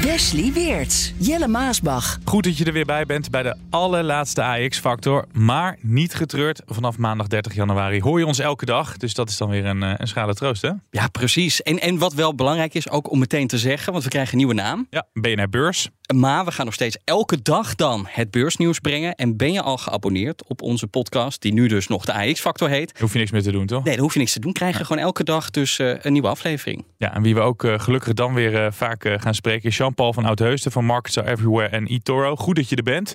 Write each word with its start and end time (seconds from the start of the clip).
Wesley 0.00 0.52
Weerts, 0.52 1.12
Jelle 1.18 1.48
Maasbach. 1.48 2.18
Goed 2.24 2.44
dat 2.44 2.56
je 2.58 2.64
er 2.64 2.72
weer 2.72 2.84
bij 2.84 3.06
bent 3.06 3.30
bij 3.30 3.42
de 3.42 3.56
allerlaatste 3.70 4.42
AX-factor. 4.42 5.24
Maar 5.32 5.78
niet 5.80 6.14
getreurd, 6.14 6.62
vanaf 6.66 6.98
maandag 6.98 7.26
30 7.26 7.54
januari 7.54 8.00
hoor 8.00 8.18
je 8.18 8.26
ons 8.26 8.38
elke 8.38 8.64
dag. 8.64 8.96
Dus 8.96 9.14
dat 9.14 9.28
is 9.28 9.36
dan 9.36 9.48
weer 9.48 9.64
een, 9.64 9.82
eh, 9.82 9.94
een 9.96 10.08
schrale 10.08 10.34
troost, 10.34 10.62
hè? 10.62 10.70
Ja, 10.90 11.08
precies. 11.08 11.62
En, 11.62 11.80
en 11.80 11.98
wat 11.98 12.12
wel 12.14 12.34
belangrijk 12.34 12.74
is, 12.74 12.90
ook 12.90 13.10
om 13.10 13.18
meteen 13.18 13.46
te 13.46 13.58
zeggen, 13.58 13.92
want 13.92 14.04
we 14.04 14.10
krijgen 14.10 14.32
een 14.32 14.38
nieuwe 14.38 14.54
naam. 14.54 14.86
Ja, 14.90 15.06
BNR 15.12 15.48
Beurs. 15.48 15.88
Maar 16.12 16.44
we 16.44 16.52
gaan 16.52 16.64
nog 16.64 16.74
steeds 16.74 16.98
elke 17.04 17.42
dag 17.42 17.74
dan 17.74 18.06
het 18.08 18.30
beursnieuws 18.30 18.78
brengen. 18.78 19.14
En 19.14 19.36
ben 19.36 19.52
je 19.52 19.62
al 19.62 19.78
geabonneerd 19.78 20.48
op 20.48 20.62
onze 20.62 20.86
podcast, 20.86 21.42
die 21.42 21.52
nu 21.52 21.68
dus 21.68 21.86
nog 21.86 22.04
de 22.04 22.12
AX-factor 22.12 22.68
heet? 22.68 22.92
Daar 22.92 23.02
hoef 23.02 23.12
je 23.12 23.18
niks 23.18 23.30
meer 23.30 23.42
te 23.42 23.52
doen, 23.52 23.66
toch? 23.66 23.84
Nee, 23.84 23.94
daar 23.94 24.02
hoef 24.02 24.12
je 24.12 24.18
niks 24.18 24.32
te 24.32 24.40
doen. 24.40 24.52
Krijg 24.52 24.78
je 24.78 24.84
gewoon 24.84 25.02
elke 25.02 25.24
dag 25.24 25.50
dus 25.50 25.78
eh, 25.78 25.94
een 26.00 26.12
nieuwe 26.12 26.28
aflevering. 26.28 26.84
Ja, 26.96 27.14
en 27.14 27.22
wie 27.22 27.34
we 27.34 27.40
ook 27.40 27.64
eh, 27.64 27.78
gelukkig 27.78 28.12
dan 28.12 28.34
weer 28.34 28.64
eh, 28.64 28.72
vaak 28.72 29.16
gaan 29.16 29.34
spreken 29.34 29.68
is 29.68 29.76
Jean-Paul 29.76 30.12
van 30.12 30.24
Oudheusden 30.24 30.72
van 30.72 30.84
Markets 30.84 31.18
Are 31.18 31.30
Everywhere 31.30 31.68
en 31.68 31.86
eToro. 31.86 32.36
Goed 32.36 32.56
dat 32.56 32.68
je 32.68 32.76
er 32.76 32.82
bent. 32.82 33.14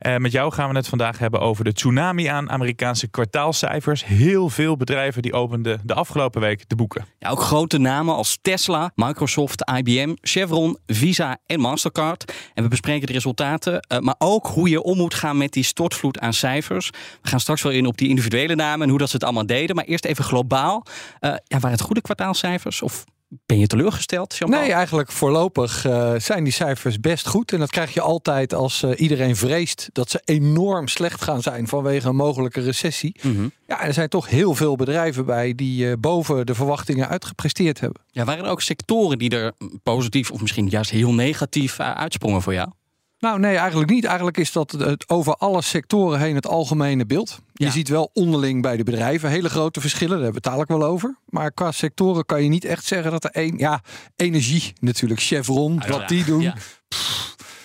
Eh, 0.00 0.16
met 0.16 0.32
jou 0.32 0.52
gaan 0.52 0.70
we 0.70 0.76
het 0.76 0.88
vandaag 0.88 1.18
hebben 1.18 1.40
over 1.40 1.64
de 1.64 1.72
tsunami 1.72 2.26
aan 2.26 2.50
Amerikaanse 2.50 3.08
kwartaalcijfers. 3.08 4.04
Heel 4.04 4.48
veel 4.48 4.76
bedrijven 4.76 5.22
die 5.22 5.32
openden 5.32 5.80
de 5.84 5.94
afgelopen 5.94 6.40
week 6.40 6.68
de 6.68 6.76
boeken. 6.76 7.04
Ja, 7.18 7.28
ook 7.28 7.40
grote 7.40 7.78
namen 7.78 8.14
als 8.14 8.38
Tesla, 8.42 8.92
Microsoft, 8.94 9.70
IBM, 9.78 10.14
Chevron, 10.20 10.78
Visa 10.86 11.38
en 11.46 11.60
Mastercard. 11.60 12.32
En 12.54 12.62
we 12.62 12.68
bespreken 12.68 13.06
de 13.06 13.12
resultaten, 13.12 13.80
eh, 13.80 13.98
maar 13.98 14.14
ook 14.18 14.46
hoe 14.46 14.68
je 14.68 14.82
om 14.82 14.96
moet 14.96 15.14
gaan 15.14 15.36
met 15.36 15.52
die 15.52 15.64
stortvloed 15.64 16.18
aan 16.18 16.32
cijfers. 16.32 16.90
We 17.22 17.28
gaan 17.28 17.40
straks 17.40 17.62
wel 17.62 17.72
in 17.72 17.86
op 17.86 17.98
die 17.98 18.08
individuele 18.08 18.54
namen 18.54 18.82
en 18.82 18.88
hoe 18.88 18.98
dat 18.98 19.08
ze 19.08 19.14
het 19.14 19.24
allemaal 19.24 19.46
deden. 19.46 19.76
Maar 19.76 19.84
eerst 19.84 20.04
even 20.04 20.24
globaal. 20.24 20.86
Eh, 21.18 21.30
ja, 21.30 21.58
waren 21.58 21.70
het 21.70 21.80
goede 21.80 22.00
kwartaalcijfers 22.00 22.82
of 22.82 23.04
ben 23.46 23.58
je 23.58 23.66
teleurgesteld? 23.66 24.40
Nee, 24.46 24.72
eigenlijk 24.72 25.12
voorlopig 25.12 25.84
eh, 25.84 26.14
zijn 26.16 26.44
die 26.44 26.52
cijfers 26.52 27.00
best 27.00 27.26
goed. 27.26 27.52
En 27.52 27.58
dat 27.58 27.70
krijg 27.70 27.94
je 27.94 28.00
altijd 28.00 28.54
als 28.54 28.82
eh, 28.82 29.00
iedereen 29.00 29.36
vreest 29.36 29.88
dat 29.92 30.10
ze 30.10 30.20
enorm 30.24 30.88
slecht 30.88 31.22
gaan 31.22 31.42
zijn 31.42 31.68
vanwege 31.68 32.08
een 32.08 32.16
mogelijke 32.16 32.60
recessie. 32.60 33.16
Mhm. 33.22 33.48
Ja, 33.66 33.82
er 33.82 33.92
zijn 33.92 34.08
toch 34.08 34.28
heel 34.28 34.54
veel 34.54 34.76
bedrijven 34.76 35.26
bij 35.26 35.54
die 35.54 35.90
eh, 35.90 35.96
boven 35.98 36.46
de 36.46 36.54
verwachtingen 36.54 37.08
uitgepresteerd 37.08 37.80
hebben. 37.80 38.02
Ja, 38.10 38.24
waren 38.24 38.44
er 38.44 38.50
ook 38.50 38.62
sectoren 38.62 39.18
die 39.18 39.30
er 39.30 39.52
positief 39.82 40.30
of 40.30 40.40
misschien 40.40 40.68
juist 40.68 40.90
heel 40.90 41.14
negatief 41.14 41.80
uitsprongen 41.80 42.42
voor 42.42 42.54
jou? 42.54 42.68
Nou, 43.20 43.38
nee, 43.38 43.56
eigenlijk 43.56 43.90
niet. 43.90 44.04
Eigenlijk 44.04 44.36
is 44.36 44.52
dat 44.52 44.70
het 44.70 45.08
over 45.08 45.34
alle 45.34 45.62
sectoren 45.62 46.18
heen 46.18 46.34
het 46.34 46.46
algemene 46.46 47.06
beeld. 47.06 47.40
Je 47.52 47.64
Ja. 47.64 47.70
ziet 47.70 47.88
wel 47.88 48.10
onderling 48.12 48.62
bij 48.62 48.76
de 48.76 48.82
bedrijven 48.84 49.28
hele 49.30 49.48
grote 49.48 49.80
verschillen. 49.80 50.14
Daar 50.16 50.24
hebben 50.24 50.42
we 50.42 50.50
het 50.50 50.68
wel 50.68 50.84
over. 50.84 51.16
Maar 51.28 51.52
qua 51.52 51.72
sectoren 51.72 52.24
kan 52.26 52.42
je 52.42 52.48
niet 52.48 52.64
echt 52.64 52.84
zeggen 52.84 53.10
dat 53.10 53.24
er 53.24 53.30
één... 53.30 53.58
Ja, 53.58 53.80
energie 54.16 54.72
natuurlijk. 54.80 55.20
Chevron, 55.20 55.82
wat 55.88 56.08
die 56.08 56.24
doen. 56.24 56.40
Ja. 56.40 56.54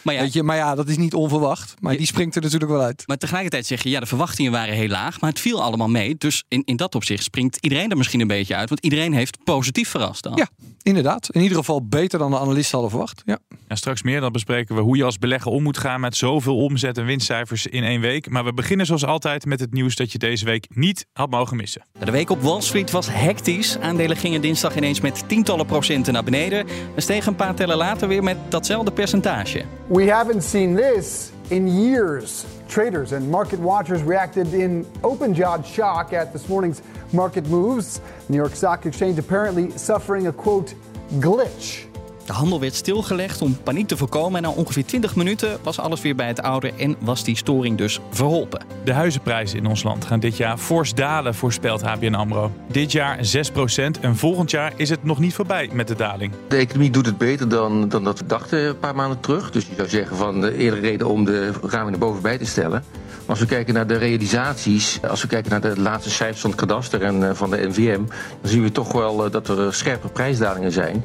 Maar 0.06 0.14
ja, 0.14 0.22
Weet 0.22 0.34
je, 0.34 0.44
maar 0.44 0.56
ja, 0.56 0.76
dat 0.76 0.88
is 0.88 0.98
niet 0.98 1.14
onverwacht. 1.14 1.76
Maar 1.80 1.98
die 1.98 2.06
springt 2.06 2.36
er 2.36 2.42
natuurlijk 2.42 2.72
wel 2.72 2.82
uit. 2.82 3.04
Maar 3.06 3.18
tegelijkertijd 3.18 3.66
zeg 3.66 3.84
je, 3.84 3.90
ja, 3.90 4.00
de 4.00 4.06
verwachtingen 4.06 4.52
waren 4.52 4.74
heel 4.74 4.88
laag, 4.88 5.22
maar 5.22 5.30
het 5.30 5.40
viel 5.40 5.64
allemaal 5.64 5.88
mee. 5.88 6.16
Dus 6.18 6.44
in, 6.48 6.62
in 6.66 6.76
dat 6.76 6.96
opzicht 6.96 7.24
springt 7.24 7.58
iedereen 7.62 7.90
er 7.90 7.98
misschien 7.98 8.20
een 8.20 8.28
beetje 8.28 8.56
uit, 8.56 8.70
want 8.70 8.84
iedereen 8.84 9.14
heeft 9.14 9.44
positief 9.44 9.90
verrast 9.90 10.24
dan. 10.24 10.36
Ja, 10.36 10.50
inderdaad. 10.82 11.30
In 11.32 11.42
ieder 11.42 11.58
geval 11.58 11.88
beter 11.88 12.20
dan 12.20 12.32
de 12.32 12.40
analisten 12.40 12.72
hadden 12.72 12.90
verwacht. 12.90 13.22
Ja. 13.26 13.40
Ja, 13.68 13.76
straks 13.76 14.04
meer 14.04 14.20
dan 14.22 14.32
bespreken 14.32 14.76
we 14.76 14.82
hoe 14.82 14.98
je 14.98 15.04
als 15.04 15.18
belegger 15.18 15.52
om 15.52 15.64
moet 15.64 15.78
gaan 15.78 16.00
met 16.00 16.18
zoveel 16.18 16.58
omzet 16.58 16.98
en 16.98 17.06
winstcijfers 17.06 17.68
in 17.68 17.84
één 17.84 18.02
week. 18.02 18.30
Maar 18.30 18.44
we 18.44 18.54
beginnen 18.54 18.86
zoals 18.86 19.06
altijd 19.06 19.46
met 19.46 19.60
het 19.60 19.74
nieuws 19.74 19.96
dat 19.96 20.12
je 20.12 20.18
deze 20.18 20.46
week 20.46 20.66
niet 20.70 21.06
had 21.14 21.30
mogen 21.30 21.58
missen. 21.58 21.86
De 22.00 22.12
week 22.12 22.30
op 22.30 22.42
Wall 22.42 22.62
Street 22.62 22.92
was 22.92 23.08
hectisch. 23.12 23.78
Aandelen 23.78 24.18
gingen 24.18 24.42
dinsdag 24.42 24.76
ineens 24.76 25.02
met 25.02 25.24
tientallen 25.28 25.66
procenten 25.66 26.14
naar 26.14 26.24
beneden. 26.24 26.66
We 26.96 27.02
stegen 27.02 27.28
een 27.28 27.36
paar 27.36 27.56
tellen 27.56 27.78
later 27.78 28.08
weer 28.08 28.24
met 28.24 28.38
datzelfde 28.50 28.92
percentage. 28.92 29.66
We 29.96 30.08
haven't 30.08 30.42
seen 30.42 30.74
this 30.74 31.32
in 31.52 31.70
years. 31.70 32.46
Traders 32.68 33.14
and 33.14 33.32
market 33.32 33.62
watchers 33.62 34.04
reacted 34.04 34.54
in 34.54 34.86
open 35.06 35.34
jawed 35.34 35.66
shock 35.66 36.12
at 36.12 36.34
this 36.34 36.50
morning's 36.50 36.82
market 37.14 37.48
moves. 37.48 38.02
New 38.28 38.36
York 38.36 38.56
Stock 38.56 38.86
Exchange 38.86 39.18
apparently 39.20 39.72
suffering 39.72 40.28
a 40.28 40.34
quote 40.34 40.74
glitch. 41.12 41.86
De 42.26 42.34
handel 42.34 42.60
werd 42.60 42.76
stilgelegd 42.76 43.42
om 43.42 43.58
paniek 43.64 43.88
te 43.88 43.98
voorkomen. 43.98 44.36
En 44.36 44.42
na 44.42 44.50
ongeveer 44.50 44.86
20 44.86 45.16
minuten 45.16 45.58
was 45.64 45.80
alles 45.80 46.02
weer 46.02 46.16
bij 46.16 46.28
het 46.28 46.42
oude 46.42 46.74
en 46.74 46.96
was 47.00 47.24
die 47.24 47.38
storing 47.38 47.78
dus 47.78 48.00
verholpen. 48.10 48.66
De 48.84 48.94
huizenprijzen 48.94 49.58
in 49.58 49.66
ons 49.66 49.84
land 49.84 50.06
gaan 50.06 50.20
dit 50.20 50.38
jaar 50.38 50.58
fors 50.58 50.94
dalen, 50.94 51.36
voorspelt 51.36 51.84
ABN 51.84 52.14
AMRO. 52.14 52.52
Dit 52.68 52.92
jaar 52.92 53.20
6% 53.52 54.02
en 54.02 54.16
volgend 54.16 54.52
jaar 54.52 54.74
is 54.76 54.90
het 54.90 55.04
nog 55.04 55.20
niet 55.20 55.34
voorbij 55.34 55.70
met 55.74 55.88
de 55.88 55.96
daling. 55.96 56.34
De 56.48 56.56
economie 56.56 56.92
doet 56.92 57.06
het 57.06 57.18
beter 57.18 57.50
dan, 57.50 57.90
dan 57.90 58.04
dat 58.04 58.20
we 58.20 58.26
dachten 58.26 58.68
een 58.68 58.80
paar 58.80 58.96
maanden 58.96 59.20
terug. 59.20 59.52
Dus 59.52 59.66
je 59.66 59.76
zou 59.76 59.90
zeggen 59.90 60.18
van 60.18 60.42
de 60.42 60.58
eerder 60.58 60.80
reden 60.80 61.08
om 61.08 61.26
de 61.26 61.52
ramen 61.62 61.92
naar 61.92 62.00
boven 62.00 62.22
bij 62.22 62.38
te 62.38 62.46
stellen. 62.46 62.84
Maar 63.26 63.36
als 63.36 63.40
we 63.40 63.46
kijken 63.46 63.74
naar 63.74 63.88
de 63.88 63.98
realisaties, 63.98 65.00
als 65.10 65.22
we 65.22 65.28
kijken 65.28 65.52
naar 65.52 65.62
de 65.62 65.82
laatste 65.82 66.10
cijfers 66.10 66.42
van 66.42 66.50
het 66.50 66.60
kadaster 66.60 67.02
en 67.02 67.30
eh, 67.30 67.36
van 67.36 67.50
de 67.50 67.68
NVM, 67.68 68.02
dan 68.42 68.52
zien 68.52 68.64
we 68.64 68.72
toch 68.72 68.92
wel 68.92 69.26
eh, 69.26 69.32
dat 69.32 69.48
er 69.48 69.74
scherpe 69.74 70.08
prijsdalingen 70.08 70.72
zijn. 70.72 71.04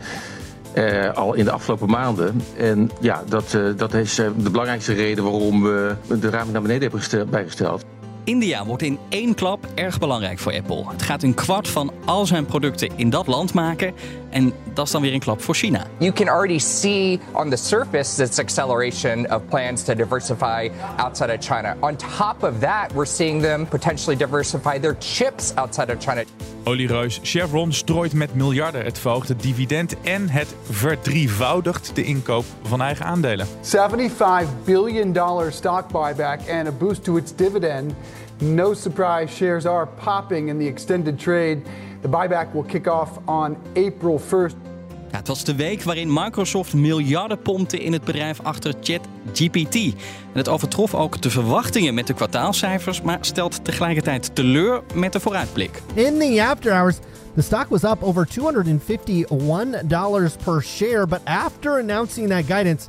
Eh, 0.73 1.13
al 1.13 1.35
in 1.35 1.45
de 1.45 1.51
afgelopen 1.51 1.91
maanden. 1.91 2.43
En 2.57 2.91
ja, 3.01 3.23
dat, 3.29 3.55
eh, 3.55 3.63
dat 3.77 3.95
is 3.95 4.19
eh, 4.19 4.27
de 4.37 4.51
belangrijkste 4.51 4.93
reden 4.93 5.25
waarom 5.25 5.63
we 5.63 5.97
de 6.21 6.31
ramen 6.31 6.53
naar 6.53 6.63
beneden 6.63 6.83
hebben 6.83 7.01
gestel- 7.01 7.27
bijgesteld. 7.27 7.85
India 8.25 8.65
wordt 8.65 8.83
in 8.83 8.99
één 9.09 9.35
klap 9.35 9.67
erg 9.75 9.99
belangrijk 9.99 10.39
voor 10.39 10.53
Apple. 10.53 10.85
Het 10.89 11.03
gaat 11.03 11.23
een 11.23 11.35
kwart 11.35 11.69
van 11.69 11.93
al 12.05 12.27
zijn 12.27 12.47
producten 12.47 12.91
in 12.97 13.11
dat 13.11 13.27
land 13.27 13.55
maken. 13.55 13.95
En 14.31 14.53
dat 14.75 14.87
is 14.87 14.93
dan 14.93 15.03
weer 15.03 15.13
een 15.13 15.21
klap 15.21 15.43
voor 15.43 15.55
China. 15.55 15.87
You 15.99 16.13
can 16.13 16.29
already 16.29 16.59
see 16.59 17.21
on 17.33 17.51
the 17.51 17.57
surface 17.57 18.15
this 18.15 18.39
acceleration 18.39 19.33
of 19.33 19.43
plans 19.49 19.83
to 19.83 19.95
diversify 19.95 20.71
outside 20.97 21.33
of 21.33 21.45
China. 21.45 21.77
On 21.81 21.97
top 21.97 22.43
of 22.43 22.59
that, 22.61 22.93
we're 22.93 23.07
seeing 23.07 23.43
them 23.43 23.67
potentially 23.67 24.17
diversify 24.17 24.79
their 24.79 24.97
chips 24.99 25.53
outside 25.55 25.93
of 25.93 25.99
China. 26.05 26.25
Oliereus 26.65 27.21
Chevron 27.23 27.73
strooit 27.73 28.13
met 28.13 28.35
miljarden 28.35 28.85
het 28.85 28.99
verhoogde 28.99 29.37
dividend 29.37 30.01
en 30.01 30.29
het 30.29 30.55
verdrievoudigt 30.71 31.91
de 31.95 32.05
inkoop 32.05 32.45
van 32.63 32.83
eigen 32.83 33.05
aandelen. 33.05 33.47
$75 33.47 34.65
billion 34.65 35.15
stock 35.53 35.89
buyback 35.89 36.41
and 36.51 36.67
a 36.67 36.73
boost 36.73 37.05
to 37.05 37.17
its 37.17 37.35
dividend. 37.35 37.93
No 38.39 38.75
surprise, 38.75 39.35
shares 39.35 39.67
are 39.67 39.87
popping 40.05 40.49
in 40.49 40.59
the 40.59 40.67
extended 40.67 41.19
trade. 41.19 41.63
The 42.01 42.09
buyback 42.09 42.53
will 42.53 42.65
kick 42.67 42.87
off 42.87 43.11
on 43.25 43.57
April 43.75 44.21
1st. 44.21 44.55
Ja, 45.11 45.17
het 45.17 45.29
was 45.29 45.45
de 45.45 45.55
week 45.55 45.83
waarin 45.83 46.13
Microsoft 46.13 46.75
miljarden 46.75 47.43
pompte 47.43 47.79
in 47.79 47.93
het 47.93 48.05
bedrijf 48.05 48.41
achter 48.43 48.75
ChatGPT. 48.81 49.75
En 49.75 49.95
het 50.33 50.49
overtrof 50.49 50.95
ook 50.95 51.21
de 51.21 51.31
verwachtingen 51.31 51.95
met 51.95 52.07
de 52.07 52.15
kwartaalcijfers, 52.15 53.03
maar 53.03 53.19
stelt 53.21 53.65
tegelijkertijd 53.65 54.35
teleur 54.35 54.83
met 54.95 55.13
de 55.13 55.21
vooruitblik. 55.21 55.83
In 55.95 56.19
the 56.19 56.45
after 56.49 56.73
hours, 56.73 56.97
the 57.35 57.43
stock 57.43 57.67
was 57.69 57.83
up 57.83 58.03
over 58.03 58.29
$251 58.41 60.37
per 60.45 60.63
share, 60.63 61.07
but 61.07 61.21
after 61.25 61.79
announcing 61.79 62.29
that 62.29 62.45
guidance, 62.45 62.87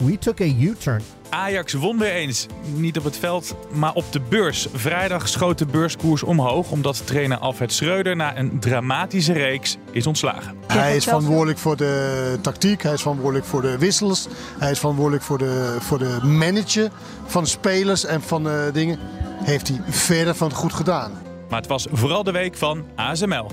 we 0.00 0.18
took 0.18 0.40
a 0.40 0.44
U-turn. 0.44 1.02
Ajax 1.28 1.72
won 1.72 1.98
weer 1.98 2.12
eens. 2.12 2.46
Niet 2.74 2.98
op 2.98 3.04
het 3.04 3.16
veld, 3.16 3.54
maar 3.72 3.92
op 3.94 4.04
de 4.12 4.20
beurs. 4.20 4.68
Vrijdag 4.72 5.28
schoot 5.28 5.58
de 5.58 5.66
beurskoers 5.66 6.22
omhoog 6.22 6.70
omdat 6.70 7.06
trainer 7.06 7.38
Alfred 7.38 7.72
Schreuder 7.72 8.16
na 8.16 8.36
een 8.36 8.60
dramatische 8.60 9.32
reeks 9.32 9.76
is 9.90 10.06
ontslagen. 10.06 10.56
Hij 10.66 10.96
is 10.96 11.04
verantwoordelijk 11.04 11.58
voor 11.58 11.76
de 11.76 12.38
tactiek, 12.40 12.82
hij 12.82 12.92
is 12.92 13.00
verantwoordelijk 13.00 13.46
voor 13.46 13.62
de 13.62 13.78
wissels, 13.78 14.28
hij 14.58 14.70
is 14.70 14.78
verantwoordelijk 14.78 15.24
voor 15.24 15.38
de, 15.38 15.76
voor 15.80 15.98
de 15.98 16.18
manager 16.22 16.90
van 17.26 17.46
spelers 17.46 18.04
en 18.04 18.22
van 18.22 18.42
de 18.42 18.70
dingen. 18.72 18.98
Heeft 19.42 19.68
hij 19.68 19.80
verder 19.88 20.34
van 20.34 20.52
goed 20.52 20.72
gedaan. 20.72 21.12
Maar 21.48 21.60
het 21.60 21.68
was 21.68 21.86
vooral 21.92 22.22
de 22.24 22.32
week 22.32 22.56
van 22.56 22.84
ASML. 22.94 23.50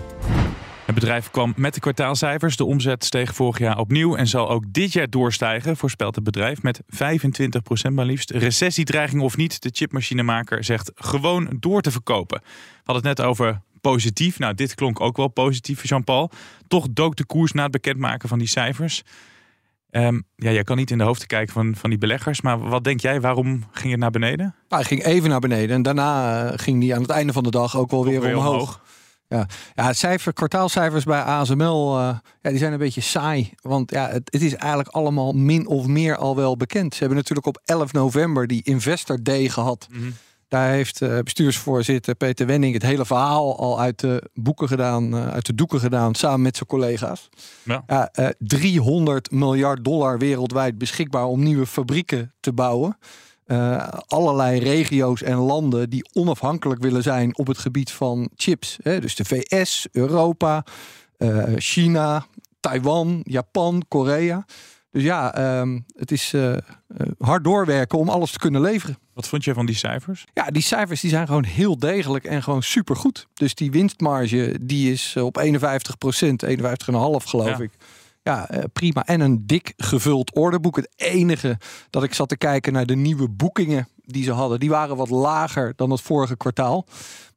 Het 0.88 0.96
bedrijf 0.96 1.32
kwam 1.32 1.54
met 1.56 1.74
de 1.74 1.80
kwartaalcijfers. 1.80 2.58
De 2.58 2.66
omzet 2.66 3.06
steeg 3.06 3.36
vorig 3.36 3.58
jaar 3.58 3.78
opnieuw 3.78 4.16
en 4.16 4.28
zal 4.28 4.50
ook 4.50 4.64
dit 4.68 4.94
jaar 4.94 5.10
doorstijgen, 5.10 5.78
voorspelt 5.78 6.16
het 6.16 6.24
bedrijf 6.24 6.62
met 6.62 6.82
25% 7.90 7.92
maar 7.92 8.06
liefst. 8.06 8.32
Recessiedreiging 8.32 9.22
of 9.22 9.38
niet, 9.38 9.62
de 9.62 9.70
chipmachinemaker 9.74 10.64
zegt 10.64 10.92
gewoon 10.96 11.58
door 11.60 11.82
te 11.82 11.92
verkopen. 11.92 12.40
We 12.44 12.82
hadden 12.84 13.08
het 13.08 13.18
net 13.18 13.28
over 13.28 13.62
positief. 13.82 14.40
Nou, 14.40 14.54
dit 14.54 14.76
klonk 14.76 15.00
ook 15.00 15.18
wel 15.18 15.28
positief, 15.28 15.88
Jean-Paul. 15.88 16.32
Toch 16.68 16.88
dook 16.92 17.16
de 17.16 17.26
koers 17.26 17.52
na 17.52 17.64
het 17.64 17.72
bekendmaken 17.72 18.30
van 18.30 18.40
die 18.40 18.48
cijfers. 18.48 19.04
Ehm, 19.90 20.20
ja, 20.36 20.52
jij 20.52 20.64
kan 20.64 20.78
niet 20.78 20.92
in 20.92 20.98
de 20.98 21.04
hoofden 21.04 21.28
kijken 21.28 21.54
van, 21.54 21.76
van 21.76 21.90
die 21.90 22.00
beleggers. 22.00 22.42
Maar 22.42 22.60
wat 22.60 22.84
denk 22.84 23.00
jij, 23.00 23.22
waarom 23.22 23.64
ging 23.72 23.92
het 23.92 24.00
naar 24.00 24.12
beneden? 24.12 24.56
Nou, 24.70 24.82
hij 24.82 24.84
ging 24.84 25.04
even 25.04 25.30
naar 25.30 25.40
beneden 25.40 25.76
en 25.76 25.82
daarna 25.82 26.44
eh, 26.46 26.54
ging 26.56 26.84
hij 26.84 26.96
aan 26.96 27.02
het 27.02 27.12
einde 27.12 27.34
van 27.34 27.44
de 27.44 27.52
dag 27.52 27.78
ook 27.78 27.92
wel 27.92 28.06
weer, 28.06 28.22
weer 28.22 28.38
omhoog. 28.38 28.54
omhoog. 28.54 28.82
Ja, 29.28 29.48
ja 29.74 29.94
cijfer, 29.94 30.34
kwartaalcijfers 30.34 31.04
bij 31.04 31.22
ASML 31.22 31.98
eh, 31.98 32.18
ja, 32.42 32.50
die 32.50 32.58
zijn 32.58 32.72
een 32.72 32.78
beetje 32.78 33.02
saai. 33.02 33.54
Want 33.62 33.92
ja, 33.92 34.08
het, 34.10 34.30
het 34.32 34.42
is 34.42 34.56
eigenlijk 34.56 34.90
allemaal 34.90 35.32
min 35.32 35.68
of 35.68 35.88
meer 35.88 36.18
al 36.18 36.36
wel 36.36 36.58
bekend. 36.58 36.94
Ze 36.94 37.00
hebben 37.00 37.18
natuurlijk 37.18 37.48
op 37.48 37.62
11 37.66 37.94
november 37.94 38.48
die 38.48 38.64
Investor 38.64 39.24
Day 39.24 39.50
gehad. 39.50 39.88
Mhm. 39.92 40.10
Daar 40.48 40.70
heeft 40.70 41.02
eh, 41.02 41.20
bestuursvoorzitter 41.20 42.16
Peter 42.16 42.46
Wenning 42.46 42.74
het 42.74 42.84
hele 42.84 43.06
verhaal 43.06 43.60
al 43.60 43.80
uit 43.80 44.00
de 44.00 44.30
boeken 44.34 44.68
gedaan, 44.68 45.16
eh, 45.16 45.28
uit 45.28 45.46
de 45.46 45.56
doeken 45.56 45.80
gedaan, 45.80 46.16
samen 46.16 46.42
met 46.42 46.56
zijn 46.56 46.70
collega's. 46.70 47.30
Ja. 47.64 47.84
Ja, 47.88 48.10
eh, 48.12 48.28
300 48.38 49.32
miljard 49.32 49.84
dollar 49.84 50.18
wereldwijd 50.18 50.78
beschikbaar 50.78 51.26
om 51.26 51.44
nieuwe 51.44 51.66
fabrieken 51.66 52.34
te 52.40 52.54
bouwen. 52.54 52.98
Eh, 53.48 53.88
allerlei 54.08 54.60
regio's 54.60 55.22
en 55.22 55.36
landen 55.38 55.90
die 55.90 56.10
onafhankelijk 56.14 56.82
willen 56.82 57.04
zijn 57.04 57.38
op 57.38 57.48
het 57.48 57.58
gebied 57.58 57.92
van 57.92 58.30
chips. 58.36 58.78
Hè? 58.84 59.00
Dus 59.00 59.16
de 59.16 59.26
VS, 59.26 59.88
Europa, 59.92 60.64
eh, 61.18 61.44
China, 61.56 62.26
Taiwan, 62.60 63.20
Japan, 63.24 63.84
Korea. 63.88 64.46
Dus 64.92 65.04
ja, 65.04 65.34
ehm, 65.34 65.80
het 65.96 66.12
is 66.12 66.34
eh, 66.34 66.54
hard 67.18 67.44
doorwerken 67.44 67.98
om 68.00 68.10
alles 68.10 68.32
te 68.32 68.40
kunnen 68.40 68.62
leveren. 68.62 68.98
Wat 69.14 69.28
vond 69.28 69.44
je 69.44 69.54
van 69.54 69.66
die 69.66 69.76
cijfers? 69.76 70.26
Ja, 70.34 70.46
die 70.46 70.62
cijfers 70.62 71.02
die 71.02 71.10
zijn 71.10 71.28
gewoon 71.28 71.44
heel 71.46 71.78
degelijk 71.80 72.26
en 72.26 72.44
gewoon 72.44 72.64
supergoed. 72.64 73.28
Dus 73.34 73.56
die 73.56 73.72
winstmarge 73.72 74.58
die 74.62 74.92
is 74.92 75.16
op 75.18 75.38
51 75.38 75.98
procent, 75.98 76.44
51,5 76.44 77.26
geloof 77.26 77.48
Ja. 77.58 77.60
ik. 77.60 77.72
Ja, 78.28 78.50
eh, 78.50 78.64
prima. 78.74 79.06
En 79.06 79.20
een 79.20 79.48
dik 79.48 79.74
gevuld 79.78 80.36
orderboek. 80.36 80.76
Het 80.76 80.90
enige 80.96 81.58
dat 81.90 82.04
ik 82.04 82.14
zat 82.14 82.30
te 82.30 82.38
kijken 82.38 82.74
naar 82.74 82.86
de 82.86 82.96
nieuwe 82.96 83.30
boekingen 83.30 83.88
die 84.06 84.24
ze 84.24 84.32
hadden, 84.32 84.60
die 84.60 84.70
waren 84.70 84.96
wat 84.96 85.10
lager 85.10 85.74
dan 85.76 85.92
het 85.92 86.02
vorige 86.02 86.38
kwartaal. 86.38 86.86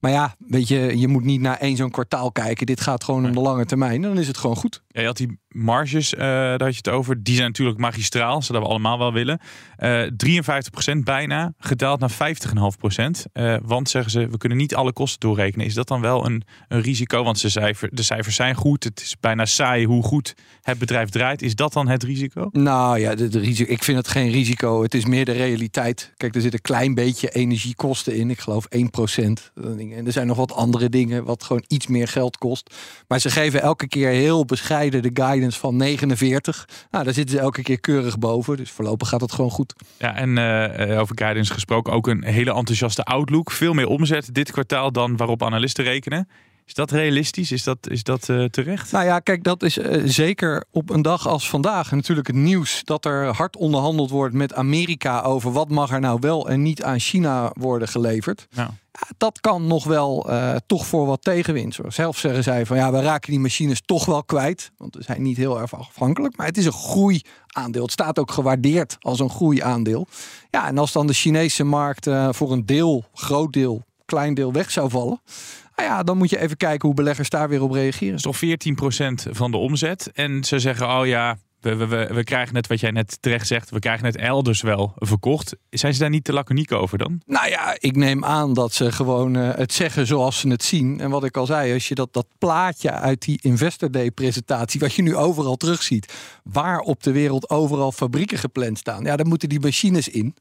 Maar 0.00 0.10
ja, 0.10 0.34
weet 0.38 0.68
je, 0.68 0.98
je 0.98 1.08
moet 1.08 1.24
niet 1.24 1.40
naar 1.40 1.56
één 1.56 1.76
zo'n 1.76 1.90
kwartaal 1.90 2.32
kijken. 2.32 2.66
Dit 2.66 2.80
gaat 2.80 3.04
gewoon 3.04 3.24
om 3.24 3.32
de 3.32 3.40
lange 3.40 3.64
termijn. 3.64 4.02
Dan 4.02 4.18
is 4.18 4.26
het 4.26 4.38
gewoon 4.38 4.56
goed. 4.56 4.82
Ja, 4.88 5.00
je 5.00 5.06
had 5.06 5.16
die 5.16 5.38
marges, 5.48 6.14
eh, 6.14 6.20
daar 6.20 6.62
had 6.62 6.70
je 6.70 6.76
het 6.82 6.88
over. 6.88 7.22
Die 7.22 7.34
zijn 7.34 7.46
natuurlijk 7.46 7.78
magistraal, 7.78 8.42
zodat 8.42 8.62
we 8.62 8.68
allemaal 8.68 8.98
wel 8.98 9.12
willen. 9.12 9.40
Eh 9.76 10.02
53% 10.16 11.04
bijna, 11.04 11.52
gedaald 11.58 12.00
naar 12.00 12.10
50,5%. 12.10 13.24
Eh 13.32 13.56
want 13.62 13.88
zeggen 13.88 14.10
ze, 14.10 14.28
we 14.28 14.36
kunnen 14.36 14.58
niet 14.58 14.74
alle 14.74 14.92
kosten 14.92 15.20
doorrekenen. 15.20 15.66
Is 15.66 15.74
dat 15.74 15.88
dan 15.88 16.00
wel 16.00 16.26
een, 16.26 16.42
een 16.68 16.80
risico? 16.80 17.24
Want 17.24 17.38
ze 17.38 17.50
cijfer, 17.50 17.88
de 17.92 18.02
cijfers 18.02 18.36
zijn 18.36 18.54
goed. 18.54 18.84
Het 18.84 19.00
is 19.00 19.16
bijna 19.20 19.44
saai 19.44 19.86
hoe 19.86 20.02
goed 20.02 20.34
het 20.62 20.78
bedrijf 20.78 21.08
draait. 21.08 21.42
Is 21.42 21.54
dat 21.54 21.72
dan 21.72 21.88
het 21.88 22.02
risico? 22.02 22.48
Nou 22.52 22.98
ja, 22.98 23.14
de, 23.14 23.28
de 23.28 23.38
risico, 23.38 23.72
ik 23.72 23.84
vind 23.84 23.98
het 23.98 24.08
geen 24.08 24.30
risico. 24.30 24.82
Het 24.82 24.94
is 24.94 25.04
meer 25.04 25.24
de 25.24 25.32
realiteit. 25.32 26.12
Kijk, 26.16 26.34
er 26.34 26.40
zit 26.40 26.52
een 26.52 26.60
klein 26.60 26.94
beetje 26.94 27.28
energiekosten 27.30 28.16
in. 28.16 28.30
Ik 28.30 28.40
geloof 28.40 28.66
1%. 28.76 28.80
En 29.92 30.06
er 30.06 30.12
zijn 30.12 30.26
nog 30.26 30.36
wat 30.36 30.52
andere 30.52 30.88
dingen 30.88 31.24
wat 31.24 31.44
gewoon 31.44 31.64
iets 31.66 31.86
meer 31.86 32.08
geld 32.08 32.38
kost. 32.38 32.74
Maar 33.08 33.18
ze 33.18 33.30
geven 33.30 33.62
elke 33.62 33.88
keer 33.88 34.08
heel 34.08 34.44
bescheiden 34.44 35.02
de 35.02 35.10
guidance 35.12 35.58
van 35.58 35.76
49. 35.76 36.68
Nou, 36.90 37.04
daar 37.04 37.14
zitten 37.14 37.36
ze 37.36 37.42
elke 37.42 37.62
keer 37.62 37.80
keurig 37.80 38.18
boven. 38.18 38.56
Dus 38.56 38.70
voorlopig 38.70 39.08
gaat 39.08 39.20
het 39.20 39.32
gewoon 39.32 39.50
goed. 39.50 39.74
Ja, 39.98 40.14
en 40.14 40.38
eh, 40.38 40.92
eh, 40.92 41.00
over 41.00 41.18
guidance 41.18 41.52
gesproken, 41.52 41.92
ook 41.92 42.06
een 42.06 42.24
hele 42.24 42.54
enthousiaste 42.54 43.04
outlook. 43.04 43.50
Veel 43.50 43.72
meer 43.72 43.86
omzet 43.86 44.34
dit 44.34 44.50
kwartaal 44.50 44.92
dan 44.92 45.16
waarop 45.16 45.42
analisten 45.42 45.84
rekenen. 45.84 46.28
Is 46.70 46.76
dat 46.76 46.90
realistisch? 46.90 47.52
Is 47.52 47.64
dat, 47.64 47.78
is 47.88 48.02
dat 48.02 48.28
eh, 48.28 48.44
terecht? 48.44 48.92
Nou 48.92 49.04
ja, 49.04 49.18
kijk, 49.18 49.44
dat 49.44 49.62
is 49.62 49.78
eh, 49.78 50.02
zeker 50.04 50.64
op 50.70 50.90
een 50.90 51.02
dag 51.02 51.26
als 51.28 51.48
vandaag 51.48 51.90
natuurlijk 51.90 52.26
het 52.26 52.36
nieuws 52.36 52.80
dat 52.84 53.04
er 53.04 53.34
hard 53.34 53.56
onderhandeld 53.56 54.10
wordt 54.10 54.34
met 54.34 54.54
Amerika 54.54 55.20
over 55.20 55.52
wat 55.52 55.68
mag 55.68 55.92
er 55.92 56.00
nou 56.00 56.18
wel 56.20 56.48
en 56.48 56.62
niet 56.62 56.82
aan 56.82 56.98
China 56.98 57.50
worden 57.54 57.88
geleverd. 57.88 58.46
Ja, 58.50 58.70
dat 59.16 59.40
kan 59.40 59.66
nog 59.66 59.84
wel 59.84 60.30
eh, 60.30 60.56
toch 60.66 60.86
voor 60.86 61.06
wat 61.06 61.22
tegenwind. 61.22 61.78
Zelf 61.88 62.18
zeggen 62.18 62.42
zij 62.42 62.66
van 62.66 62.76
ja, 62.76 62.92
we 62.92 63.00
raken 63.00 63.30
die 63.30 63.40
machines 63.40 63.82
toch 63.84 64.04
wel 64.04 64.24
kwijt. 64.24 64.70
Want 64.76 64.94
we 64.94 65.02
zijn 65.02 65.22
niet 65.22 65.36
heel 65.36 65.60
erg 65.60 65.74
afhankelijk. 65.74 66.36
Maar 66.36 66.46
het 66.46 66.58
is 66.58 66.66
een 66.66 66.72
groeiaandeel. 66.72 67.82
Het 67.82 67.92
staat 67.92 68.18
ook 68.18 68.30
gewaardeerd 68.30 68.96
als 69.00 69.20
een 69.20 69.30
groeiaandeel. 69.30 70.06
Ja, 70.50 70.66
en 70.66 70.78
als 70.78 70.92
dan 70.92 71.06
de 71.06 71.12
Chinese 71.12 71.64
markt 71.64 72.08
voor 72.30 72.52
een 72.52 72.66
deel, 72.66 73.04
groot 73.14 73.52
deel, 73.52 73.84
klein 74.04 74.34
deel 74.34 74.52
weg 74.52 74.70
zou 74.70 74.90
vallen. 74.90 75.20
Nou 75.80 75.92
ja, 75.92 76.02
dan 76.02 76.16
moet 76.16 76.30
je 76.30 76.38
even 76.38 76.56
kijken 76.56 76.86
hoe 76.86 76.96
beleggers 76.96 77.28
daar 77.28 77.48
weer 77.48 77.62
op 77.62 77.70
reageren. 77.70 78.14
is 78.14 78.22
toch 78.22 78.40
14% 78.44 79.30
van 79.30 79.50
de 79.50 79.56
omzet. 79.56 80.10
En 80.12 80.44
ze 80.44 80.58
zeggen, 80.58 80.88
oh 80.98 81.06
ja, 81.06 81.36
we, 81.60 81.74
we, 81.74 81.86
we, 81.86 82.08
we 82.14 82.24
krijgen 82.24 82.54
net 82.54 82.66
wat 82.66 82.80
jij 82.80 82.90
net 82.90 83.16
terecht 83.20 83.46
zegt. 83.46 83.70
We 83.70 83.78
krijgen 83.78 84.06
het 84.06 84.16
elders 84.16 84.60
wel 84.60 84.92
verkocht. 84.96 85.56
Zijn 85.70 85.94
ze 85.94 86.00
daar 86.00 86.10
niet 86.10 86.24
te 86.24 86.32
laconiek 86.32 86.72
over 86.72 86.98
dan? 86.98 87.20
Nou 87.26 87.48
ja, 87.48 87.76
ik 87.78 87.96
neem 87.96 88.24
aan 88.24 88.54
dat 88.54 88.72
ze 88.72 88.92
gewoon 88.92 89.36
eh, 89.36 89.54
het 89.54 89.72
zeggen 89.72 90.06
zoals 90.06 90.40
ze 90.40 90.48
het 90.48 90.62
zien. 90.62 91.00
En 91.00 91.10
wat 91.10 91.24
ik 91.24 91.36
al 91.36 91.46
zei, 91.46 91.72
als 91.72 91.88
je 91.88 91.94
dat, 91.94 92.12
dat 92.12 92.26
plaatje 92.38 92.90
uit 92.90 93.22
die 93.22 93.38
Investor 93.42 93.90
Day 93.90 94.10
presentatie, 94.10 94.80
wat 94.80 94.94
je 94.94 95.02
nu 95.02 95.16
overal 95.16 95.56
terugziet, 95.56 96.12
waar 96.44 96.78
op 96.78 97.02
de 97.02 97.12
wereld 97.12 97.50
overal 97.50 97.92
fabrieken 97.92 98.38
gepland 98.38 98.78
staan, 98.78 99.04
ja, 99.04 99.16
dan 99.16 99.28
moeten 99.28 99.48
die 99.48 99.60
machines 99.60 100.08
in. 100.08 100.34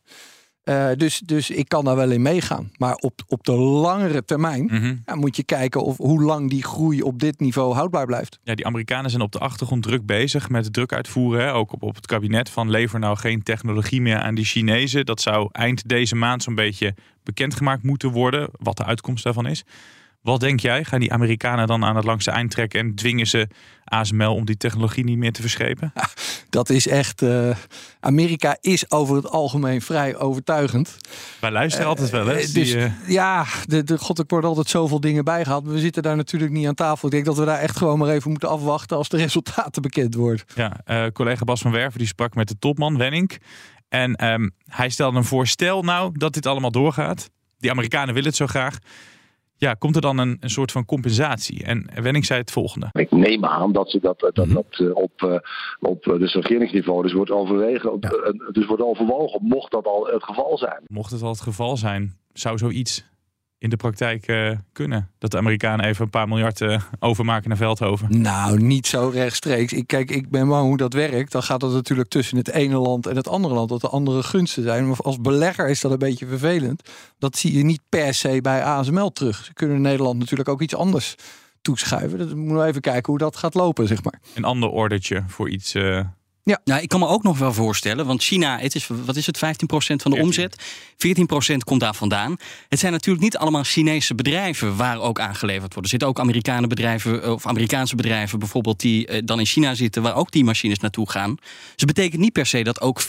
Eh, 0.63 0.89
dus, 0.97 1.19
dus 1.19 1.49
ik 1.49 1.67
kan 1.69 1.85
daar 1.85 1.95
wel 1.95 2.11
in 2.11 2.21
meegaan. 2.21 2.71
Maar 2.77 2.95
op, 2.95 3.21
op 3.27 3.43
de 3.43 3.51
langere 3.51 4.25
termijn 4.25 4.63
Mhm. 4.65 4.95
ja, 5.05 5.15
moet 5.15 5.35
je 5.35 5.43
kijken 5.43 5.83
of, 5.83 5.97
hoe 5.97 6.21
lang 6.21 6.49
die 6.49 6.63
groei 6.63 7.01
op 7.01 7.19
dit 7.19 7.39
niveau 7.39 7.73
houdbaar 7.73 8.05
blijft. 8.05 8.39
Ja, 8.43 8.55
die 8.55 8.65
Amerikanen 8.65 9.09
zijn 9.09 9.21
op 9.21 9.31
de 9.31 9.39
achtergrond 9.39 9.83
druk 9.83 10.05
bezig 10.05 10.49
met 10.49 10.73
druk 10.73 10.93
uitvoeren. 10.93 11.45
Hè? 11.45 11.53
Ook 11.53 11.73
op, 11.73 11.83
op 11.83 11.95
het 11.95 12.05
kabinet 12.05 12.49
van 12.49 12.69
lever 12.69 12.99
nou 12.99 13.17
geen 13.17 13.43
technologie 13.43 14.01
meer 14.01 14.17
aan 14.19 14.35
die 14.35 14.45
Chinezen. 14.45 15.05
Dat 15.05 15.21
zou 15.21 15.49
eind 15.51 15.87
deze 15.89 16.15
maand 16.15 16.43
zo'n 16.43 16.55
beetje 16.55 16.95
bekendgemaakt 17.23 17.83
moeten 17.83 18.11
worden. 18.11 18.49
Wat 18.51 18.77
de 18.77 18.85
uitkomst 18.85 19.23
daarvan 19.23 19.45
is. 19.45 19.63
Wat 20.21 20.39
denk 20.39 20.59
jij? 20.59 20.83
Gaan 20.83 20.99
die 20.99 21.13
Amerikanen 21.13 21.67
dan 21.67 21.85
aan 21.85 21.95
het 21.95 22.05
langste 22.05 22.31
eind 22.31 22.51
trekken 22.51 22.79
en 22.79 22.95
dwingen 22.95 23.27
ze 23.27 23.47
ASML 23.83 24.33
om 24.33 24.45
die 24.45 24.57
technologie 24.57 25.03
niet 25.03 25.17
meer 25.17 25.31
te 25.31 25.41
verschepen? 25.41 25.93
Dat 26.49 26.69
is 26.69 26.87
echt. 26.87 27.21
eh, 27.21 27.49
Amerika 27.99 28.57
is 28.61 28.91
over 28.91 29.15
het 29.15 29.29
algemeen 29.29 29.81
vrij 29.81 30.15
overtuigend. 30.17 30.97
Wij 31.41 31.51
luisteren 31.51 31.87
altijd 31.87 32.09
wel, 32.09 32.25
hè? 32.25 32.33
Eh, 32.33 32.45
Die, 32.45 32.53
dus 32.53 32.73
eh, 32.73 32.91
ja, 33.07 33.45
de, 33.65 33.83
de, 33.83 33.97
god, 33.97 34.19
ik 34.19 34.29
word 34.29 34.45
altijd 34.45 34.69
zoveel 34.69 34.99
dingen 34.99 35.23
bijgehaald. 35.23 35.63
Maar 35.63 35.73
we 35.73 35.79
zitten 35.79 36.03
daar 36.03 36.15
natuurlijk 36.15 36.51
niet 36.51 36.67
aan 36.67 36.75
tafel. 36.75 37.07
Ik 37.07 37.13
denk 37.13 37.25
dat 37.25 37.37
we 37.37 37.45
daar 37.45 37.59
echt 37.59 37.77
gewoon 37.77 37.97
maar 37.99 38.09
even 38.09 38.29
moeten 38.31 38.49
afwachten 38.49 38.97
als 38.97 39.09
de 39.09 39.17
resultaten 39.27 39.81
bekend 39.81 40.15
worden. 40.15 40.45
Ja, 40.55 40.79
eh, 40.85 41.05
collega 41.13 41.43
Bas 41.43 41.61
van 41.61 41.71
Werven 41.71 41.99
die 41.99 42.07
sprak 42.07 42.35
met 42.35 42.47
de 42.47 42.55
topman 42.59 42.97
Wenning. 42.97 43.37
En 43.89 44.15
ehm, 44.15 44.49
hij 44.65 44.89
stelde 44.89 45.17
een 45.17 45.23
voorstel 45.23 45.81
nou 45.83 46.17
dat 46.17 46.33
dit 46.33 46.45
allemaal 46.45 46.71
doorgaat. 46.71 47.29
Die 47.57 47.71
Amerikanen 47.71 48.13
willen 48.13 48.29
het 48.29 48.37
zo 48.37 48.47
graag. 48.47 48.77
Ja, 49.59 49.73
komt 49.73 49.95
er 49.95 50.01
dan 50.01 50.17
een, 50.17 50.37
een 50.39 50.49
soort 50.49 50.71
van 50.71 50.85
compensatie? 50.85 51.63
En 51.63 51.89
Wenning 52.01 52.25
zei 52.25 52.39
het 52.39 52.51
volgende. 52.51 52.89
Ik 52.91 53.11
neem 53.11 53.45
aan 53.45 53.71
dat 53.71 53.89
ze 53.89 53.99
dat, 53.99 54.19
dat, 54.19 54.35
Mhm. 54.45 54.53
dat 54.53 54.65
eh, 54.79 54.95
op, 54.95 55.11
eh, 55.21 55.35
op 55.79 56.07
eh, 56.07 56.19
dus 56.19 56.33
regeringsniveau 56.33 57.01
dus 57.03 57.13
wordt 57.13 57.31
overwegen, 57.31 57.99
dus 58.51 58.65
wordt 58.65 58.83
overwogen, 58.83 59.39
mocht 59.43 59.71
dat 59.71 59.85
al 59.85 60.07
het 60.07 60.23
geval 60.23 60.57
zijn. 60.57 60.81
Mocht 60.87 61.11
het 61.11 61.21
al 61.21 61.29
het 61.29 61.41
geval 61.41 61.77
zijn, 61.77 62.17
zou 62.33 62.57
zoiets 62.57 63.05
in 63.59 63.69
de 63.69 63.75
praktijk 63.75 64.27
eh, 64.27 64.51
kunnen? 64.71 65.09
Dat 65.17 65.31
de 65.31 65.37
Amerikanen 65.37 65.85
even 65.85 66.03
een 66.03 66.09
paar 66.09 66.27
miljard 66.27 66.61
eh, 66.61 66.81
overmaken 66.99 67.49
naar 67.49 67.57
Veldhoven. 67.57 68.21
Nou, 68.21 68.61
niet 68.61 68.87
zo 68.87 69.09
rechtstreeks. 69.13 69.73
Ik, 69.73 69.87
kijk, 69.87 70.11
ik 70.11 70.29
ben 70.29 70.47
bang 70.47 70.67
hoe 70.67 70.77
dat 70.77 70.93
werkt. 70.93 71.31
Dan 71.31 71.43
gaat 71.43 71.61
het 71.61 71.71
natuurlijk 71.71 72.09
tussen 72.09 72.37
het 72.37 72.49
ene 72.49 72.77
land 72.77 73.05
en 73.07 73.15
het 73.15 73.27
andere 73.27 73.53
land. 73.53 73.69
Dat 73.69 73.83
er 73.83 73.89
andere 73.89 74.23
gunsten 74.23 74.63
zijn. 74.63 74.87
Maar 74.87 74.97
als 74.97 75.21
belegger 75.21 75.69
is 75.69 75.81
dat 75.81 75.91
een 75.91 75.97
beetje 75.97 76.27
vervelend. 76.27 76.89
Dat 77.19 77.37
zie 77.37 77.57
je 77.57 77.63
niet 77.63 77.81
per 77.89 78.13
se 78.13 78.39
bij 78.41 78.63
ASML 78.63 79.11
terug. 79.11 79.43
Ze 79.45 79.53
kunnen 79.53 79.75
in 79.75 79.81
Nederland 79.81 80.19
natuurlijk 80.19 80.49
ook 80.49 80.61
iets 80.61 80.75
anders 80.75 81.15
toeschuiven. 81.61 82.17
Dat 82.17 82.35
moeten 82.35 82.57
we 82.57 82.65
even 82.65 82.81
kijken 82.81 83.05
hoe 83.05 83.17
dat 83.17 83.37
gaat 83.37 83.53
lopen, 83.53 83.87
zeg 83.87 84.03
maar. 84.03 84.19
Een 84.35 84.43
ander 84.43 84.69
ordertje 84.69 85.23
voor 85.27 85.49
iets. 85.49 85.73
eh, 85.73 85.99
Ja. 86.49 86.61
Nou, 86.63 86.81
ik 86.81 86.89
kan 86.89 86.99
me 86.99 87.07
ook 87.07 87.23
nog 87.23 87.37
wel 87.37 87.53
voorstellen, 87.53 88.05
want 88.05 88.23
China, 88.23 88.59
het 88.59 88.75
is, 88.75 88.87
wat 88.87 89.15
is 89.15 89.25
het, 89.25 89.37
15% 89.37 89.39
van 89.95 90.11
de 90.11 90.21
omzet? 90.21 90.63
14% 91.53 91.55
komt 91.57 91.79
daar 91.79 91.95
vandaan. 91.95 92.35
Het 92.69 92.79
zijn 92.79 92.91
natuurlijk 92.91 93.23
niet 93.23 93.37
allemaal 93.37 93.63
Chinese 93.63 94.15
bedrijven 94.15 94.75
waar 94.75 94.99
ook 94.99 95.19
aangeleverd 95.19 95.73
wordt. 95.73 95.83
Er 95.83 95.89
zitten 95.89 96.07
ook 96.07 96.19
Amerikaanse 96.19 96.67
bedrijven, 96.67 97.23
eh, 97.23 97.31
of 97.31 97.47
Amerikaanse 97.47 97.95
bedrijven 97.95 98.39
bijvoorbeeld, 98.39 98.79
die 98.79 99.07
eh, 99.07 99.21
dan 99.25 99.39
in 99.39 99.45
China 99.45 99.73
zitten, 99.73 100.01
waar 100.01 100.15
ook 100.15 100.31
die 100.31 100.43
machines 100.43 100.79
naartoe 100.79 101.09
gaan. 101.09 101.35
Dus 101.35 101.73
het 101.75 101.85
betekent 101.85 102.21
niet 102.21 102.33
per 102.33 102.45
se 102.45 102.63
dat 102.63 102.81
ook 102.81 103.01
14% 103.01 103.05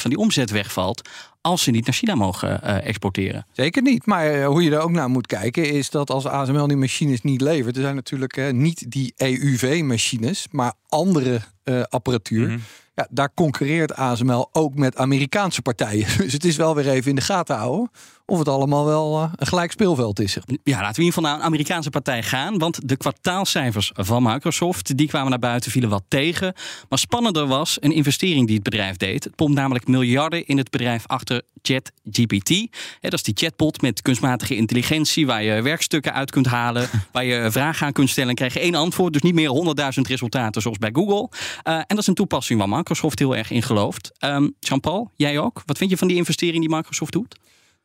van 0.00 0.10
die 0.10 0.18
omzet 0.18 0.50
wegvalt, 0.50 1.08
als 1.46 1.62
ze 1.62 1.70
niet 1.70 1.86
naar 1.86 1.94
China 1.94 2.14
mogen 2.14 2.62
eh, 2.62 2.86
exporteren. 2.86 3.46
Zeker 3.52 3.82
niet. 3.82 4.06
Maar 4.06 4.26
eh, 4.26 4.46
hoe 4.46 4.62
je 4.62 4.70
er 4.70 4.80
ook 4.80 4.90
naar 4.90 5.08
moet 5.08 5.26
kijken 5.26 5.70
is 5.70 5.90
dat 5.90 6.10
als 6.10 6.26
ASML 6.26 6.66
die 6.66 6.76
machines 6.76 7.22
niet 7.22 7.40
levert, 7.40 7.76
er 7.76 7.82
zijn 7.82 7.94
natuurlijk 7.94 8.36
eh, 8.36 8.52
niet 8.52 8.90
die 8.90 9.12
EUV-machines, 9.16 10.46
maar 10.50 10.72
andere 10.88 11.40
apparatuur. 11.88 12.48
Mhm. 12.48 12.58
Ja, 12.94 13.06
daar 13.10 13.34
concurreert 13.34 13.94
ASML 13.94 14.48
ook 14.52 14.74
met 14.74 14.96
Amerikaanse 14.96 15.62
partijen. 15.62 16.06
Dus 16.22 16.32
het 16.32 16.44
is 16.44 16.56
wel 16.56 16.74
weer 16.74 16.88
even 16.88 17.10
in 17.10 17.16
de 17.16 17.22
gaten 17.22 17.56
houden 17.56 17.90
of 18.26 18.38
het 18.38 18.48
allemaal 18.48 18.84
wel 18.84 19.22
eh, 19.22 19.32
een 19.36 19.46
gelijk 19.46 19.70
speelveld 19.70 20.20
is. 20.20 20.34
Ja, 20.34 20.40
laten 20.64 20.64
we 20.64 20.76
in 20.76 20.82
ieder 20.86 21.04
geval 21.04 21.22
naar 21.22 21.34
een 21.34 21.42
Amerikaanse 21.42 21.90
partij 21.90 22.22
gaan. 22.22 22.58
Want 22.58 22.88
de 22.88 22.96
kwartaalcijfers 22.96 23.90
van 23.94 24.22
Microsoft 24.22 24.96
die 24.96 25.08
kwamen 25.08 25.30
naar 25.30 25.38
buiten, 25.38 25.70
vielen 25.70 25.90
wat 25.90 26.04
tegen. 26.08 26.54
Maar 26.88 26.98
spannender 26.98 27.46
was 27.46 27.76
een 27.80 27.92
investering 27.92 28.46
die 28.46 28.54
het 28.54 28.64
bedrijf 28.64 28.96
deed. 28.96 29.24
Het 29.24 29.34
pompt 29.34 29.54
namelijk 29.54 29.86
miljarden 29.86 30.46
in 30.46 30.58
het 30.58 30.70
bedrijf 30.70 31.06
achter 31.06 31.42
ChatGPT. 31.62 32.76
Dat 33.00 33.12
is 33.12 33.22
die 33.22 33.34
chatbot 33.36 33.82
met 33.82 34.02
kunstmatige 34.02 34.56
intelligentie, 34.56 35.26
waar 35.26 35.42
je 35.42 35.62
werkstukken 35.62 36.12
uit 36.12 36.30
kunt 36.30 36.46
halen, 36.46 36.88
waar 37.12 37.24
je 37.24 37.50
vragen 37.50 37.86
aan 37.86 37.92
kunt 37.92 38.10
stellen 38.10 38.30
en 38.30 38.36
krijg 38.36 38.54
je 38.54 38.60
één 38.60 38.74
antwoord. 38.74 39.12
Dus 39.12 39.22
niet 39.22 39.34
meer 39.34 39.74
100.000 39.96 40.00
resultaten 40.08 40.62
zoals 40.62 40.78
bij 40.78 40.90
Google. 40.92 41.28
Uh, 41.64 41.74
en 41.74 41.84
dat 41.88 41.98
is 41.98 42.06
een 42.06 42.14
toepassing 42.14 42.58
waar 42.58 42.68
Microsoft 42.68 43.18
heel 43.18 43.36
erg 43.36 43.50
in 43.50 43.62
gelooft. 43.62 44.12
Um, 44.24 44.54
Jean-Paul, 44.60 45.10
jij 45.16 45.38
ook? 45.38 45.62
Wat 45.66 45.78
vind 45.78 45.90
je 45.90 45.96
van 45.96 46.08
die 46.08 46.16
investering 46.16 46.60
die 46.60 46.76
Microsoft 46.76 47.12
doet? 47.12 47.36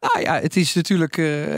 Nou 0.02 0.22
ja, 0.24 0.40
het 0.40 0.56
is 0.56 0.74
natuurlijk 0.74 1.18
uh, 1.18 1.56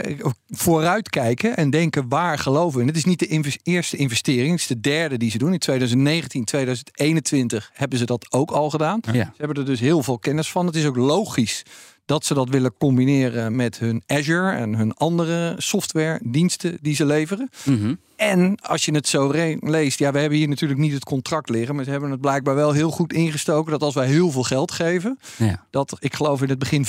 vooruitkijken 0.48 1.56
en 1.56 1.70
denken 1.70 2.08
waar 2.08 2.38
geloven 2.38 2.74
we 2.74 2.80
in. 2.80 2.88
Het 2.88 2.96
is 2.96 3.04
niet 3.04 3.18
de 3.18 3.26
inv 3.26 3.56
eerste 3.62 3.96
investering, 3.96 4.50
het 4.50 4.60
is 4.60 4.66
de 4.66 4.80
derde 4.80 5.16
die 5.16 5.30
ze 5.30 5.38
doen. 5.38 5.52
In 5.52 5.58
2019, 5.58 6.44
2021 6.44 7.70
hebben 7.72 7.98
ze 7.98 8.04
dat 8.04 8.32
ook 8.32 8.50
al 8.50 8.70
gedaan. 8.70 9.00
Ja. 9.12 9.12
Ze 9.12 9.32
hebben 9.36 9.56
er 9.56 9.64
dus 9.64 9.80
heel 9.80 10.02
veel 10.02 10.18
kennis 10.18 10.50
van. 10.50 10.66
Het 10.66 10.74
is 10.74 10.86
ook 10.86 10.96
logisch 10.96 11.62
dat 12.04 12.24
ze 12.24 12.34
dat 12.34 12.48
willen 12.48 12.74
combineren 12.78 13.56
met 13.56 13.78
hun 13.78 14.02
Azure 14.06 14.50
en 14.50 14.74
hun 14.74 14.94
andere 14.94 15.54
software 15.58 16.20
diensten 16.22 16.78
die 16.80 16.94
ze 16.94 17.06
leveren. 17.06 17.50
Mm 17.64 17.78
-hmm. 17.78 17.98
En 18.16 18.56
als 18.62 18.84
je 18.84 18.94
het 18.94 19.08
zo 19.08 19.30
leest, 19.60 19.98
ja, 19.98 20.12
we 20.12 20.18
hebben 20.18 20.38
hier 20.38 20.48
natuurlijk 20.48 20.80
niet 20.80 20.92
het 20.92 21.04
contract 21.04 21.48
liggen, 21.48 21.74
maar 21.74 21.84
ze 21.84 21.90
hebben 21.90 22.10
het 22.10 22.20
blijkbaar 22.20 22.54
wel 22.54 22.72
heel 22.72 22.90
goed 22.90 23.12
ingestoken 23.12 23.72
dat 23.72 23.82
als 23.82 23.94
wij 23.94 24.06
heel 24.06 24.30
veel 24.30 24.42
geld 24.42 24.72
geven, 24.72 25.18
ja. 25.36 25.66
dat 25.70 25.96
ik 25.98 26.14
geloof 26.14 26.42
in 26.42 26.48
het 26.48 26.58
begin 26.58 26.86
75% 26.86 26.88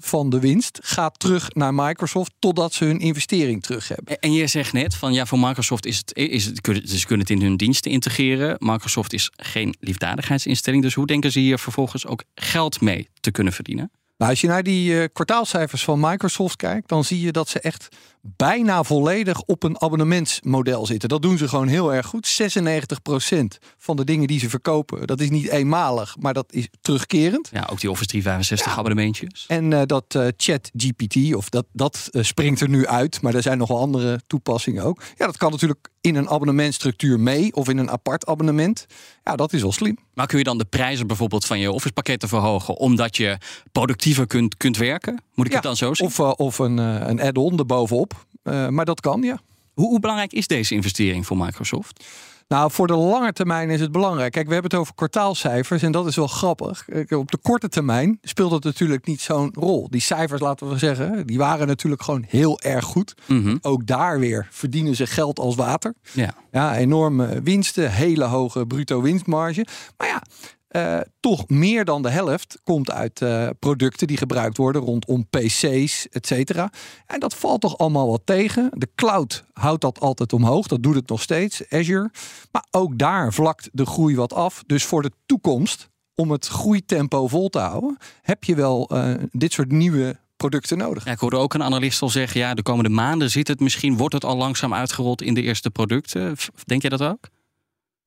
van 0.00 0.30
de 0.30 0.40
winst 0.40 0.78
gaat 0.82 1.18
terug 1.18 1.54
naar 1.54 1.74
Microsoft 1.74 2.32
totdat 2.38 2.72
ze 2.72 2.84
hun 2.84 2.98
investering 2.98 3.62
terug 3.62 3.88
hebben. 3.88 4.18
En 4.18 4.32
je 4.32 4.46
zegt 4.46 4.72
net 4.72 4.94
van 4.94 5.12
ja, 5.12 5.26
voor 5.26 5.38
Microsoft 5.38 5.86
is 5.86 5.96
het, 5.96 6.16
is 6.16 6.44
het 6.44 6.56
ze 6.84 7.06
kunnen 7.06 7.26
het 7.26 7.36
in 7.36 7.42
hun 7.42 7.56
diensten 7.56 7.90
integreren. 7.90 8.56
Microsoft 8.58 9.12
is 9.12 9.30
geen 9.36 9.74
liefdadigheidsinstelling, 9.80 10.82
dus 10.82 10.94
hoe 10.94 11.06
denken 11.06 11.32
ze 11.32 11.38
hier 11.38 11.58
vervolgens 11.58 12.06
ook 12.06 12.24
geld 12.34 12.80
mee 12.80 13.08
te 13.20 13.30
kunnen 13.30 13.52
verdienen? 13.52 13.90
Nou, 14.16 14.30
als 14.30 14.40
je 14.40 14.46
naar 14.46 14.62
die 14.62 14.92
uh, 14.92 15.04
kwartaalcijfers 15.12 15.84
van 15.84 16.00
Microsoft 16.00 16.56
kijkt, 16.56 16.88
dan 16.88 17.04
zie 17.04 17.20
je 17.20 17.32
dat 17.32 17.48
ze 17.48 17.60
echt 17.60 17.88
bijna 18.36 18.82
volledig 18.82 19.42
op 19.42 19.62
een 19.62 19.80
abonnementsmodel 19.80 20.86
zitten. 20.86 21.08
Dat 21.08 21.22
doen 21.22 21.38
ze 21.38 21.48
gewoon 21.48 21.68
heel 21.68 21.94
erg 21.94 22.06
goed. 22.06 22.40
96% 22.42 23.58
van 23.78 23.96
de 23.96 24.04
dingen 24.04 24.26
die 24.26 24.38
ze 24.38 24.48
verkopen, 24.48 25.06
dat 25.06 25.20
is 25.20 25.30
niet 25.30 25.48
eenmalig, 25.48 26.16
maar 26.18 26.34
dat 26.34 26.52
is 26.52 26.68
terugkerend. 26.80 27.48
Ja, 27.52 27.68
ook 27.70 27.80
die 27.80 27.90
Office 27.90 28.08
365 28.08 28.72
ja. 28.72 28.78
abonnementjes. 28.78 29.44
En 29.48 29.70
uh, 29.70 29.82
dat 29.86 30.14
uh, 30.16 30.26
Chat 30.36 30.70
GPT, 30.76 31.34
of 31.34 31.48
dat, 31.48 31.66
dat 31.72 32.08
springt 32.12 32.60
er 32.60 32.68
nu 32.68 32.86
uit, 32.86 33.22
maar 33.22 33.34
er 33.34 33.42
zijn 33.42 33.58
nog 33.58 33.68
wel 33.68 33.78
andere 33.78 34.20
toepassingen 34.26 34.84
ook. 34.84 35.02
Ja, 35.16 35.26
dat 35.26 35.36
kan 35.36 35.50
natuurlijk 35.50 35.88
in 36.00 36.14
een 36.14 36.28
abonnementstructuur 36.28 37.20
mee 37.20 37.54
of 37.54 37.68
in 37.68 37.78
een 37.78 37.90
apart 37.90 38.26
abonnement. 38.26 38.86
Ja, 39.24 39.36
dat 39.36 39.52
is 39.52 39.60
wel 39.60 39.72
slim. 39.72 39.98
Maar 40.14 40.26
kun 40.26 40.38
je 40.38 40.44
dan 40.44 40.58
de 40.58 40.64
prijzen 40.64 41.06
bijvoorbeeld 41.06 41.44
van 41.44 41.58
je 41.58 41.72
Office 41.72 41.92
pakketten 41.92 42.28
verhogen 42.28 42.76
omdat 42.76 43.16
je 43.16 43.38
kunt, 44.26 44.56
kunt 44.56 44.76
werken? 44.76 45.22
Moet 45.34 45.46
ik 45.46 45.52
ja, 45.52 45.58
het 45.58 45.66
dan 45.66 45.76
zo 45.76 45.94
zien? 45.94 46.06
Of, 46.06 46.20
of 46.20 46.58
een, 46.58 46.78
een 46.78 47.20
add-on 47.20 47.58
erbovenop. 47.58 48.26
Uh, 48.44 48.68
maar 48.68 48.84
dat 48.84 49.00
kan, 49.00 49.22
ja. 49.22 49.38
Hoe, 49.74 49.88
hoe, 49.88 50.00
belangrijk 50.00 50.32
is 50.32 50.46
deze 50.46 50.74
investering 50.74 51.26
voor 51.26 51.36
Microsoft? 51.36 52.04
Nou, 52.48 52.70
voor 52.70 52.86
de 52.86 52.94
lange 52.94 53.32
termijn 53.32 53.70
is 53.70 53.80
het 53.80 53.92
belangrijk. 53.92 54.32
Kijk, 54.32 54.46
we 54.46 54.52
hebben 54.52 54.70
het 54.70 54.80
over 54.80 54.94
kwartaalcijfers 54.94 55.82
en 55.82 55.92
dat 55.92 56.06
is 56.06 56.16
wel 56.16 56.26
grappig. 56.26 56.86
Op 57.08 57.30
de 57.30 57.38
korte 57.42 57.68
termijn 57.68 58.18
speelt 58.22 58.50
het 58.50 58.64
natuurlijk 58.64 59.06
niet 59.06 59.20
zo'n 59.20 59.54
rol. 59.58 59.86
Die 59.90 60.00
cijfers, 60.00 60.40
laten 60.40 60.68
we 60.68 60.78
zeggen, 60.78 61.26
die 61.26 61.38
waren 61.38 61.66
natuurlijk 61.66 62.02
gewoon 62.02 62.24
heel 62.28 62.60
erg 62.60 62.84
goed. 62.84 63.14
Mm 63.26 63.42
-hmm. 63.42 63.58
Ook 63.62 63.86
daar 63.86 64.18
weer 64.18 64.48
verdienen 64.50 64.96
ze 64.96 65.06
geld 65.06 65.38
als 65.38 65.54
water. 65.54 65.94
Ja, 66.12 66.34
ja 66.50 66.76
enorme 66.76 67.42
winsten, 67.42 67.92
hele 67.92 68.24
hoge 68.24 68.66
bruto 68.66 69.02
winstmarge. 69.02 69.66
Maar 69.96 70.08
ja, 70.08 70.22
uh, 70.70 71.00
toch 71.20 71.48
meer 71.48 71.84
dan 71.84 72.02
de 72.02 72.10
helft 72.10 72.60
komt 72.64 72.90
uit 72.90 73.20
uh, 73.20 73.48
producten 73.58 74.06
die 74.06 74.16
gebruikt 74.16 74.56
worden 74.56 74.82
rondom 74.82 75.26
PC's, 75.30 76.08
et 76.10 76.26
cetera. 76.26 76.70
En 77.06 77.20
dat 77.20 77.34
valt 77.34 77.60
toch 77.60 77.78
allemaal 77.78 78.10
wat 78.10 78.22
tegen. 78.24 78.70
De 78.72 78.88
cloud 78.94 79.44
houdt 79.52 79.80
dat 79.80 80.00
altijd 80.00 80.32
omhoog, 80.32 80.66
dat 80.66 80.82
doet 80.82 80.94
het 80.94 81.08
nog 81.08 81.22
steeds, 81.22 81.70
Azure. 81.70 82.10
Maar 82.52 82.66
ook 82.70 82.98
daar 82.98 83.32
vlakt 83.32 83.68
de 83.72 83.86
groei 83.86 84.16
wat 84.16 84.32
af. 84.32 84.62
Dus 84.66 84.84
voor 84.84 85.02
de 85.02 85.12
toekomst, 85.26 85.88
om 86.14 86.30
het 86.30 86.46
groeitempo 86.46 87.28
vol 87.28 87.48
te 87.48 87.58
houden, 87.58 87.98
heb 88.22 88.44
je 88.44 88.54
wel 88.54 88.90
uh, 88.92 89.14
dit 89.32 89.52
soort 89.52 89.72
nieuwe 89.72 90.16
producten 90.36 90.78
nodig. 90.78 91.06
Ik 91.06 91.18
hoorde 91.18 91.36
ook 91.36 91.54
een 91.54 91.62
analist 91.62 92.02
al 92.02 92.08
zeggen, 92.08 92.40
ja, 92.40 92.54
de 92.54 92.62
komende 92.62 92.90
maanden 92.90 93.30
zit 93.30 93.48
het 93.48 93.60
misschien, 93.60 93.96
wordt 93.96 94.14
het 94.14 94.24
al 94.24 94.36
langzaam 94.36 94.74
uitgerold 94.74 95.22
in 95.22 95.34
de 95.34 95.42
eerste 95.42 95.70
producten. 95.70 96.36
Denk 96.64 96.80
jij 96.82 96.90
dat 96.90 97.02
ook? 97.02 97.28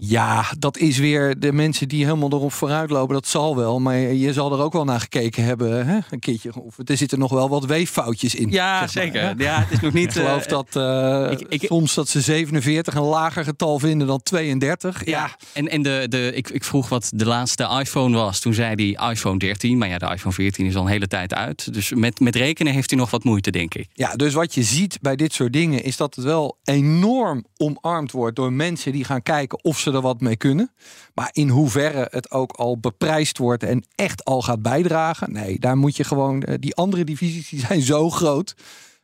Ja, 0.01 0.45
dat 0.59 0.77
is 0.77 0.97
weer 0.97 1.39
de 1.39 1.53
mensen 1.53 1.87
die 1.87 2.05
helemaal 2.05 2.31
erop 2.31 2.53
vooruit 2.53 2.89
lopen. 2.89 3.13
Dat 3.13 3.27
zal 3.27 3.55
wel. 3.55 3.79
Maar 3.79 3.97
je 3.97 4.33
zal 4.33 4.51
er 4.51 4.59
ook 4.59 4.73
wel 4.73 4.83
naar 4.83 4.99
gekeken 4.99 5.43
hebben. 5.43 5.87
Hè? 5.87 5.99
Een 6.09 6.19
keertje. 6.19 6.61
Of 6.61 6.75
er 6.85 6.97
zitten 6.97 7.19
nog 7.19 7.31
wel 7.31 7.49
wat 7.49 7.65
weeffoutjes 7.65 8.35
in. 8.35 8.51
Ja, 8.51 8.87
zeg 8.87 9.03
zeker. 9.03 9.33
Ja, 9.37 9.59
het 9.59 9.71
is 9.71 9.79
nog 9.79 9.93
niet. 9.99 10.15
ik 10.15 10.21
geloof 10.21 10.43
uh, 10.43 10.49
dat 10.49 10.75
uh, 10.75 11.31
ik, 11.31 11.45
ik, 11.49 11.63
soms 11.63 11.93
dat 11.93 12.09
ze 12.09 12.21
47 12.21 12.93
een 12.93 13.01
lager 13.01 13.43
getal 13.43 13.79
vinden 13.79 14.07
dan 14.07 14.21
32. 14.23 15.05
Ja, 15.05 15.11
ja. 15.11 15.35
en, 15.53 15.67
en 15.67 15.81
de, 15.81 16.05
de, 16.09 16.31
ik, 16.35 16.49
ik 16.49 16.63
vroeg 16.63 16.89
wat 16.89 17.09
de 17.13 17.25
laatste 17.25 17.77
iPhone 17.79 18.17
was. 18.17 18.39
Toen 18.39 18.53
zei 18.53 18.95
hij 18.95 19.11
iPhone 19.11 19.37
13. 19.37 19.77
Maar 19.77 19.87
ja, 19.87 19.97
de 19.97 20.11
iPhone 20.13 20.35
14 20.35 20.65
is 20.65 20.75
al 20.75 20.81
een 20.81 20.87
hele 20.87 21.07
tijd 21.07 21.33
uit. 21.33 21.73
Dus 21.73 21.93
met, 21.93 22.19
met 22.19 22.35
rekenen 22.35 22.73
heeft 22.73 22.89
hij 22.89 22.99
nog 22.99 23.09
wat 23.11 23.23
moeite, 23.23 23.51
denk 23.51 23.73
ik. 23.73 23.87
Ja, 23.93 24.15
dus 24.15 24.33
wat 24.33 24.53
je 24.53 24.63
ziet 24.63 24.97
bij 25.01 25.15
dit 25.15 25.33
soort 25.33 25.53
dingen 25.53 25.83
is 25.83 25.97
dat 25.97 26.15
het 26.15 26.25
wel 26.25 26.57
enorm 26.63 27.45
omarmd 27.57 28.11
wordt 28.11 28.35
door 28.35 28.53
mensen 28.53 28.91
die 28.91 29.03
gaan 29.03 29.23
kijken 29.23 29.63
of 29.63 29.79
ze 29.79 29.88
er 29.93 30.01
wat 30.01 30.21
mee 30.21 30.37
kunnen. 30.37 30.71
Maar 31.13 31.29
in 31.31 31.49
hoeverre 31.49 32.07
het 32.11 32.31
ook 32.31 32.51
al 32.51 32.79
beprijsd 32.79 33.37
wordt 33.37 33.63
en 33.63 33.85
echt 33.95 34.25
al 34.25 34.41
gaat 34.41 34.61
bijdragen. 34.61 35.31
Nee, 35.31 35.59
daar 35.59 35.77
moet 35.77 35.97
je 35.97 36.03
gewoon. 36.03 36.43
Die 36.59 36.75
andere 36.75 37.03
divisies 37.03 37.49
die 37.49 37.59
zijn 37.59 37.81
zo 37.81 38.09
groot. 38.09 38.55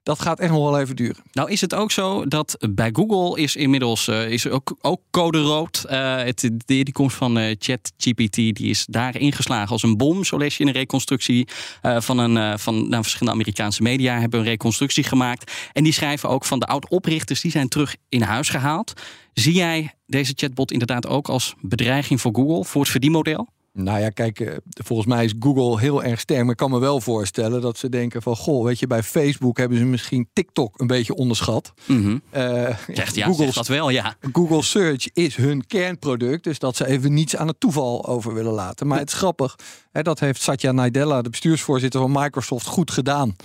Dat 0.06 0.20
gaat 0.20 0.40
echt 0.40 0.52
nog 0.52 0.70
wel 0.70 0.80
even 0.80 0.96
duren. 0.96 1.24
Nou 1.32 1.52
is 1.52 1.62
het 1.62 1.74
ook 1.74 1.92
zo 1.92 2.26
dat 2.26 2.58
bij 2.70 2.90
Google 2.94 3.42
is 3.42 3.56
inmiddels 3.56 4.08
uh, 4.08 4.30
is 4.30 4.48
ook, 4.48 4.76
ook 4.82 5.02
code 5.12 5.42
rood. 5.42 5.86
Uh, 5.90 6.18
het, 6.18 6.40
de, 6.40 6.50
die 6.66 6.92
komst 6.92 7.16
van 7.16 7.38
uh, 7.38 7.56
ChatGPT 7.60 8.36
die 8.36 8.70
is 8.70 8.86
daar 8.90 9.18
ingeslagen 9.18 9.70
als 9.70 9.84
een 9.84 9.98
bom. 9.98 10.24
Zo 10.24 10.38
lees 10.38 10.58
je 10.58 10.64
in 10.64 10.70
een 10.70 10.76
reconstructie 10.76 11.48
van, 11.82 12.18
een, 12.18 12.60
van 12.60 12.90
nou, 12.90 13.02
verschillende 13.02 13.34
Amerikaanse 13.34 13.82
media 13.82 14.20
hebben 14.20 14.40
een 14.40 14.46
reconstructie 14.46 15.04
gemaakt. 15.04 15.52
En 15.74 15.84
die 15.84 15.94
schrijven 15.94 16.30
ook 16.30 16.46
van 16.46 16.60
de 16.60 16.66
oud-oprichters 16.66 17.42
die 17.42 17.52
zijn 17.52 17.68
terug 17.68 17.96
in 18.10 18.22
huis 18.22 18.50
gehaald. 18.50 18.94
Zie 19.36 19.54
jij 19.54 19.94
deze 20.06 20.34
chatbot 20.36 20.72
inderdaad 20.72 21.08
ook 21.08 21.30
als 21.30 21.56
bedreiging 21.62 22.22
voor 22.22 22.36
Google, 22.36 22.66
voor 22.66 22.82
het 22.82 22.92
verdienmodel? 22.92 23.48
Nou 23.74 24.00
ja, 24.00 24.10
kijk, 24.10 24.60
volgens 24.66 25.08
mij 25.08 25.26
is 25.26 25.34
Google 25.40 25.80
heel 25.80 26.04
erg 26.04 26.20
sterk. 26.20 26.42
Maar 26.42 26.52
ik 26.52 26.58
kan 26.58 26.72
me 26.72 26.80
wel 26.80 27.02
voorstellen 27.02 27.62
dat 27.62 27.78
ze 27.78 27.90
denken 27.90 28.22
van... 28.22 28.36
goh, 28.36 28.66
weet 28.66 28.80
je, 28.80 28.88
bij 28.88 29.04
Facebook 29.04 29.58
hebben 29.58 29.78
ze 29.78 29.86
misschien 29.86 30.30
TikTok 30.34 30.80
een 30.80 30.88
beetje 30.88 31.16
onderschat. 31.16 31.74
Mm 31.86 32.04
-hmm. 32.04 32.22
uh, 32.36 32.78
zegt, 32.94 33.16
ja, 33.16 33.26
Google, 33.26 33.52
dat 33.52 33.68
wel, 33.68 33.90
ja. 33.90 34.16
Google 34.32 34.62
Search 34.62 35.10
is 35.14 35.36
hun 35.36 35.68
kernproduct. 35.68 36.44
Dus 36.44 36.60
dat 36.60 36.76
ze 36.76 36.88
even 36.88 37.14
niets 37.14 37.36
aan 37.36 37.48
het 37.48 37.60
toeval 37.60 38.06
over 38.08 38.34
willen 38.34 38.54
laten. 38.54 38.88
Maar 38.88 39.00
het 39.00 39.10
is 39.10 39.18
grappig. 39.18 39.56
Hè, 39.92 40.02
dat 40.02 40.20
heeft 40.20 40.42
Satya 40.42 40.72
Nadella, 40.72 41.22
de 41.22 41.30
bestuursvoorzitter 41.30 42.02
van 42.02 42.12
Microsoft, 42.12 42.66
goed 42.66 42.92
gedaan 42.92 43.36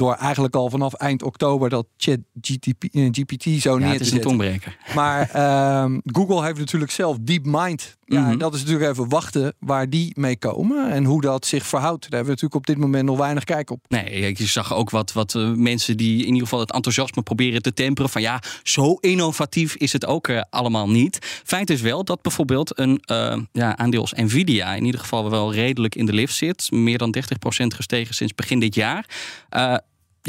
door 0.00 0.14
eigenlijk 0.14 0.54
al 0.54 0.70
vanaf 0.70 0.94
eind 0.94 1.22
oktober 1.22 1.68
dat 1.68 1.86
chat 1.96 2.18
GTP, 2.40 2.84
GPT 2.90 3.44
zo 3.60 3.78
ja, 3.78 3.84
neer 3.84 3.92
het 3.92 4.00
is 4.00 4.10
te 4.10 4.28
een. 4.28 4.60
Maar 4.94 5.30
uh, 5.36 5.98
Google 6.04 6.44
heeft 6.44 6.58
natuurlijk 6.58 6.90
zelf 6.90 7.16
DeepMind. 7.20 7.98
Ja, 8.04 8.20
mm 8.20 8.26
-hmm. 8.28 8.38
dat 8.38 8.54
is 8.54 8.60
natuurlijk 8.60 8.90
even 8.90 9.08
wachten 9.08 9.54
waar 9.58 9.90
die 9.90 10.12
mee 10.18 10.36
komen 10.36 10.90
en 10.90 11.04
hoe 11.04 11.20
dat 11.20 11.46
zich 11.46 11.66
verhoudt. 11.66 12.02
Daar 12.02 12.10
hebben 12.10 12.34
we 12.34 12.40
natuurlijk 12.42 12.54
op 12.54 12.66
dit 12.66 12.78
moment 12.78 13.04
nog 13.04 13.18
weinig 13.18 13.44
kijk 13.44 13.70
op. 13.70 13.84
Nee, 13.88 14.38
je 14.38 14.46
zag 14.46 14.74
ook 14.74 14.90
wat, 14.90 15.12
wat 15.12 15.34
uh, 15.34 15.52
mensen 15.52 15.96
die 15.96 16.20
in 16.20 16.26
ieder 16.26 16.42
geval 16.42 16.60
het 16.60 16.72
enthousiasme 16.72 17.22
proberen 17.22 17.62
te 17.62 17.74
temperen. 17.74 18.10
Van 18.10 18.22
ja, 18.22 18.42
zo 18.62 18.94
innovatief 18.94 19.74
is 19.74 19.92
het 19.92 20.06
ook 20.06 20.28
uh, 20.28 20.42
allemaal 20.50 20.90
niet. 20.90 21.18
Feit 21.44 21.70
is 21.70 21.80
wel 21.80 22.04
dat 22.04 22.22
bijvoorbeeld 22.22 22.78
een 22.78 23.02
uh, 23.10 23.36
ja, 23.52 23.76
aandeel 23.76 24.00
als 24.00 24.12
Nvidia 24.12 24.74
in 24.74 24.84
ieder 24.84 25.00
geval 25.00 25.30
wel 25.30 25.54
redelijk 25.54 25.94
in 25.94 26.06
de 26.06 26.12
lift 26.12 26.34
zit. 26.34 26.70
Meer 26.70 26.98
dan 26.98 27.14
30% 27.16 27.20
gestegen 27.66 28.14
sinds 28.14 28.34
begin 28.34 28.60
dit 28.60 28.74
jaar. 28.74 29.06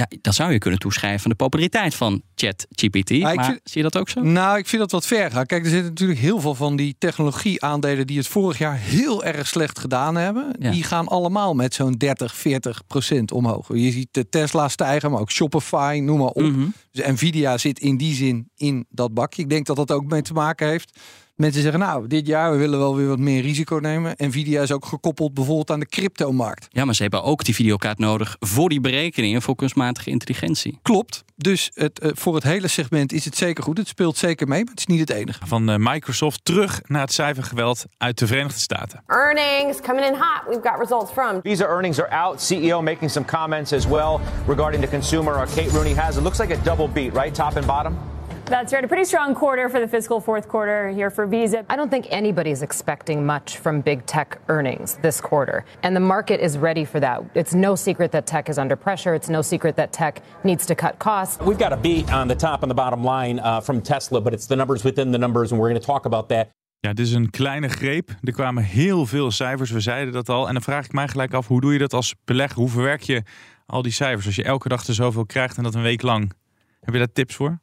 Ja, 0.09 0.17
dat 0.21 0.35
zou 0.35 0.51
je 0.51 0.57
kunnen 0.57 0.79
toeschrijven 0.79 1.23
aan 1.23 1.31
de 1.31 1.37
populariteit 1.37 1.95
van 1.95 2.21
ChatGPT. 2.35 3.09
Ja, 3.09 3.33
maar 3.33 3.45
vind, 3.45 3.59
zie 3.63 3.83
je 3.83 3.89
dat 3.89 4.01
ook 4.01 4.09
zo? 4.09 4.21
Nou, 4.21 4.57
ik 4.57 4.67
vind 4.67 4.81
dat 4.81 4.91
wat 4.91 5.05
ver 5.05 5.31
gaan. 5.31 5.45
Kijk, 5.45 5.63
er 5.63 5.69
zitten 5.69 5.89
natuurlijk 5.89 6.19
heel 6.19 6.39
veel 6.39 6.55
van 6.55 6.75
die 6.75 6.95
technologie-aandelen 6.97 8.07
die 8.07 8.17
het 8.17 8.27
vorig 8.27 8.57
jaar 8.57 8.77
heel 8.77 9.23
erg 9.23 9.47
slecht 9.47 9.79
gedaan 9.79 10.15
hebben. 10.15 10.55
Ja. 10.59 10.71
Die 10.71 10.83
gaan 10.83 11.07
allemaal 11.07 11.53
met 11.53 11.73
zo'n 11.73 11.91
30, 11.91 12.35
40 12.35 12.81
procent 12.87 13.31
omhoog. 13.31 13.67
Je 13.73 13.91
ziet 13.91 14.07
de 14.11 14.29
Tesla 14.29 14.67
stijgen, 14.67 15.11
maar 15.11 15.19
ook 15.19 15.31
Shopify, 15.31 16.01
noem 16.03 16.17
maar 16.17 16.27
op. 16.27 16.41
Mm 16.41 16.53
-hmm. 16.53 16.73
Dus 16.91 17.07
Nvidia 17.07 17.57
zit 17.57 17.79
in 17.79 17.97
die 17.97 18.15
zin 18.15 18.49
in 18.55 18.85
dat 18.89 19.13
bakje. 19.13 19.41
Ik 19.41 19.49
denk 19.49 19.65
dat 19.65 19.75
dat 19.75 19.91
ook 19.91 20.05
mee 20.05 20.21
te 20.21 20.33
maken 20.33 20.67
heeft 20.67 20.99
Mensen 21.41 21.61
zeggen, 21.61 21.79
nou, 21.79 22.07
dit 22.07 22.27
jaar 22.27 22.51
we 22.51 22.57
willen 22.57 22.79
wel 22.79 22.95
weer 22.95 23.07
wat 23.07 23.19
meer 23.19 23.41
risico 23.41 23.75
nemen. 23.75 24.13
Nvidia 24.17 24.61
is 24.61 24.71
ook 24.71 24.85
gekoppeld 24.85 25.33
bijvoorbeeld 25.33 25.71
aan 25.71 25.79
de 25.79 25.85
cryptomarkt. 25.85 26.67
Ja, 26.69 26.85
maar 26.85 26.95
ze 26.95 27.01
hebben 27.01 27.23
ook 27.23 27.43
die 27.43 27.55
videokaart 27.55 27.97
nodig 27.97 28.35
voor 28.39 28.69
die 28.69 28.81
berekeningen 28.81 29.41
voor 29.41 29.55
kunstmatige 29.55 30.09
intelligentie. 30.09 30.79
Klopt. 30.81 31.23
Dus 31.35 31.71
het, 31.73 31.99
eh, 31.99 32.11
voor 32.13 32.35
het 32.35 32.43
hele 32.43 32.67
segment 32.67 33.13
is 33.13 33.25
het 33.25 33.37
zeker 33.37 33.63
goed. 33.63 33.77
Het 33.77 33.87
speelt 33.87 34.17
zeker 34.17 34.47
mee, 34.47 34.63
maar 34.63 34.73
het 34.73 34.79
is 34.79 34.85
niet 34.85 34.99
het 34.99 35.09
enige. 35.09 35.47
Van 35.47 35.69
eh, 35.69 35.75
Microsoft 35.77 36.45
terug 36.45 36.81
naar 36.87 37.01
het 37.01 37.13
cijfergeweld 37.13 37.85
uit 37.97 38.19
de 38.19 38.27
Verenigde 38.27 38.59
Staten. 38.59 39.03
Earnings 39.07 39.79
coming 39.81 40.05
in 40.05 40.13
hot. 40.13 40.41
We've 40.47 40.69
got 40.69 40.79
results 40.79 41.11
from. 41.11 41.39
Visa 41.41 41.65
earnings 41.65 41.99
are 41.99 42.09
out. 42.09 42.41
CEO 42.41 42.81
making 42.81 43.11
some 43.11 43.25
comments 43.25 43.73
as 43.73 43.87
well 43.87 44.19
regarding 44.47 44.83
the 44.83 44.89
consumer. 44.89 45.33
Our 45.33 45.47
Kate 45.55 45.71
Rooney 45.71 45.93
has. 45.93 46.15
It 46.15 46.23
looks 46.23 46.39
like 46.39 46.53
a 46.53 46.63
double 46.63 46.87
beat, 46.87 47.13
right? 47.13 47.35
Top 47.35 47.55
and 47.55 47.65
bottom. 47.65 48.10
That's 48.51 48.73
right. 48.73 48.83
A 48.83 48.87
pretty 48.87 49.05
strong 49.05 49.33
quarter 49.33 49.69
for 49.69 49.79
the 49.79 49.87
fiscal 49.87 50.19
fourth 50.19 50.49
quarter 50.49 50.89
here 50.89 51.09
for 51.09 51.25
Visa. 51.25 51.63
I 51.69 51.77
don't 51.77 51.89
think 51.89 52.07
anybody's 52.09 52.61
expecting 52.61 53.25
much 53.25 53.57
from 53.59 53.79
big 53.79 54.05
tech 54.05 54.41
earnings 54.49 54.97
this 55.01 55.21
quarter. 55.21 55.63
And 55.83 55.95
the 55.95 56.01
market 56.01 56.41
is 56.41 56.57
ready 56.57 56.83
for 56.83 56.99
that. 56.99 57.21
It's 57.33 57.53
no 57.53 57.75
secret 57.75 58.11
that 58.11 58.25
tech 58.25 58.49
is 58.49 58.57
under 58.57 58.75
pressure. 58.75 59.15
It's 59.15 59.29
no 59.29 59.41
secret 59.41 59.77
that 59.77 59.93
tech 59.93 60.21
needs 60.43 60.65
to 60.65 60.75
cut 60.75 60.99
costs. 60.99 61.39
We've 61.39 61.57
got 61.57 61.71
a 61.71 61.77
beat 61.77 62.11
on 62.11 62.27
the 62.27 62.35
top 62.35 62.61
and 62.61 62.69
the 62.69 62.75
bottom 62.75 63.05
line 63.05 63.39
uh, 63.39 63.61
from 63.61 63.81
Tesla, 63.81 64.19
but 64.19 64.33
it's 64.33 64.47
the 64.47 64.55
numbers 64.55 64.83
within 64.83 65.11
the 65.11 65.17
numbers, 65.17 65.51
and 65.51 65.61
we're 65.61 65.69
going 65.69 65.81
to 65.81 65.87
talk 65.87 66.05
about 66.05 66.27
that. 66.27 66.47
Ja, 66.79 66.93
dit 66.93 67.05
is 67.05 67.13
een 67.13 67.29
kleine 67.29 67.67
greep. 67.67 68.09
Er 68.21 68.33
kwamen 68.33 68.63
heel 68.63 69.05
veel 69.05 69.31
cijfers, 69.31 69.71
we 69.71 69.79
zeiden 69.79 70.13
dat 70.13 70.29
al. 70.29 70.47
En 70.47 70.53
dan 70.53 70.61
vraag 70.61 70.85
ik 70.85 70.93
mij 70.93 71.07
gelijk 71.07 71.33
af, 71.33 71.47
hoe 71.47 71.61
doe 71.61 71.73
je 71.73 71.79
dat 71.79 71.93
als 71.93 72.15
belegger? 72.25 72.59
Hoe 72.59 72.69
verwerk 72.69 73.01
je 73.01 73.23
al 73.65 73.81
die 73.81 73.91
cijfers 73.91 74.25
als 74.25 74.35
je 74.35 74.43
elke 74.43 74.69
dag 74.69 74.87
er 74.87 74.93
zoveel 74.93 75.25
krijgt 75.25 75.57
en 75.57 75.63
dat 75.63 75.75
een 75.75 75.81
week 75.81 76.01
lang? 76.01 76.31
Heb 76.79 76.93
je 76.93 76.99
daar 76.99 77.11
tips 77.11 77.35
voor? 77.35 77.59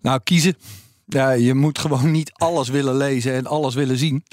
Nou, 0.00 0.20
kiezen. 0.24 0.56
Ja, 1.06 1.30
je 1.30 1.54
moet 1.54 1.78
gewoon 1.78 2.10
niet 2.10 2.32
alles 2.32 2.68
willen 2.68 2.96
lezen 2.96 3.34
en 3.34 3.46
alles 3.46 3.74
willen 3.74 3.98
zien. 3.98 4.24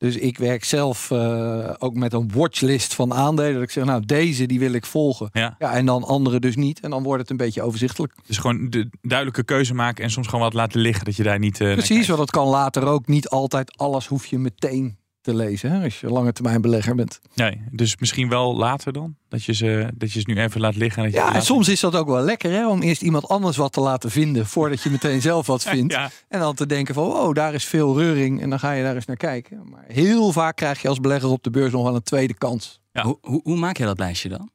Dus 0.00 0.16
ik 0.16 0.38
werk 0.38 0.64
zelf 0.64 1.10
uh, 1.10 1.70
ook 1.78 1.94
met 1.94 2.12
een 2.12 2.30
watchlist 2.34 2.94
van 2.94 3.14
aandelen. 3.14 3.54
Dat 3.54 3.62
ik 3.62 3.70
zeg, 3.70 3.84
nou, 3.84 4.06
deze 4.06 4.46
die 4.46 4.58
wil 4.58 4.72
ik 4.72 4.86
volgen. 4.86 5.28
Ja. 5.32 5.56
ja. 5.58 5.72
en 5.72 5.86
dan 5.86 6.04
andere 6.04 6.40
dus 6.40 6.56
niet. 6.56 6.80
En 6.80 6.90
dan 6.90 7.02
wordt 7.02 7.20
het 7.20 7.30
een 7.30 7.36
beetje 7.36 7.62
overzichtelijk. 7.62 8.14
Dus 8.26 8.38
gewoon 8.38 8.70
de 8.70 8.88
duidelijke 9.02 9.44
keuze 9.44 9.74
maken 9.74 10.04
en 10.04 10.10
soms 10.10 10.26
gewoon 10.26 10.44
wat 10.44 10.54
laten 10.54 10.80
liggen. 10.80 11.04
Dat 11.04 11.16
je 11.16 11.22
daar 11.22 11.38
niet. 11.38 11.60
Uh, 11.60 11.72
Precies, 11.72 12.06
want 12.06 12.18
dat 12.18 12.30
kan 12.30 12.46
later 12.46 12.86
ook. 12.86 13.06
Niet 13.06 13.28
altijd 13.28 13.76
alles 13.76 14.06
hoef 14.06 14.26
je 14.26 14.38
meteen 14.38 14.98
te 15.30 15.36
lezen. 15.36 15.70
Hè, 15.70 15.84
als 15.84 16.00
je 16.00 16.08
lange 16.08 16.32
termijn 16.32 16.60
belegger 16.60 16.94
bent. 16.94 17.20
Nee, 17.34 17.62
dus 17.70 17.96
misschien 17.96 18.28
wel 18.28 18.56
later 18.56 18.92
dan? 18.92 19.16
Dat 19.28 19.44
je 19.44 19.54
ze, 19.54 19.88
dat 19.94 20.12
je 20.12 20.20
ze 20.20 20.30
nu 20.30 20.40
even 20.40 20.60
laat 20.60 20.76
liggen. 20.76 21.04
En 21.04 21.10
dat 21.10 21.20
je 21.20 21.26
ja, 21.26 21.34
en 21.34 21.42
soms 21.42 21.68
is 21.68 21.80
dat 21.80 21.96
ook 21.96 22.08
wel 22.08 22.22
lekker 22.22 22.50
hè, 22.50 22.68
om 22.68 22.82
eerst 22.82 23.02
iemand 23.02 23.28
anders 23.28 23.56
wat 23.56 23.72
te 23.72 23.80
laten 23.80 24.10
vinden. 24.10 24.46
Voordat 24.46 24.82
je 24.82 24.90
meteen 24.90 25.20
zelf 25.20 25.46
wat 25.46 25.62
vindt. 25.72 25.92
Ja. 25.92 26.10
En 26.28 26.40
dan 26.40 26.54
te 26.54 26.66
denken 26.66 26.94
van, 26.94 27.04
oh, 27.04 27.34
daar 27.34 27.54
is 27.54 27.64
veel 27.64 27.98
reuring. 27.98 28.42
En 28.42 28.50
dan 28.50 28.58
ga 28.58 28.72
je 28.72 28.82
daar 28.82 28.94
eens 28.94 29.06
naar 29.06 29.16
kijken. 29.16 29.68
Maar 29.70 29.84
heel 29.86 30.32
vaak 30.32 30.56
krijg 30.56 30.82
je 30.82 30.88
als 30.88 31.00
belegger 31.00 31.28
op 31.28 31.42
de 31.42 31.50
beurs 31.50 31.72
nog 31.72 31.82
wel 31.82 31.94
een 31.94 32.02
tweede 32.02 32.34
kans. 32.34 32.80
Ja. 32.92 33.02
Hoe, 33.02 33.18
hoe, 33.20 33.40
hoe 33.42 33.56
maak 33.56 33.76
je 33.76 33.84
dat 33.84 33.98
lijstje 33.98 34.28
dan? 34.28 34.50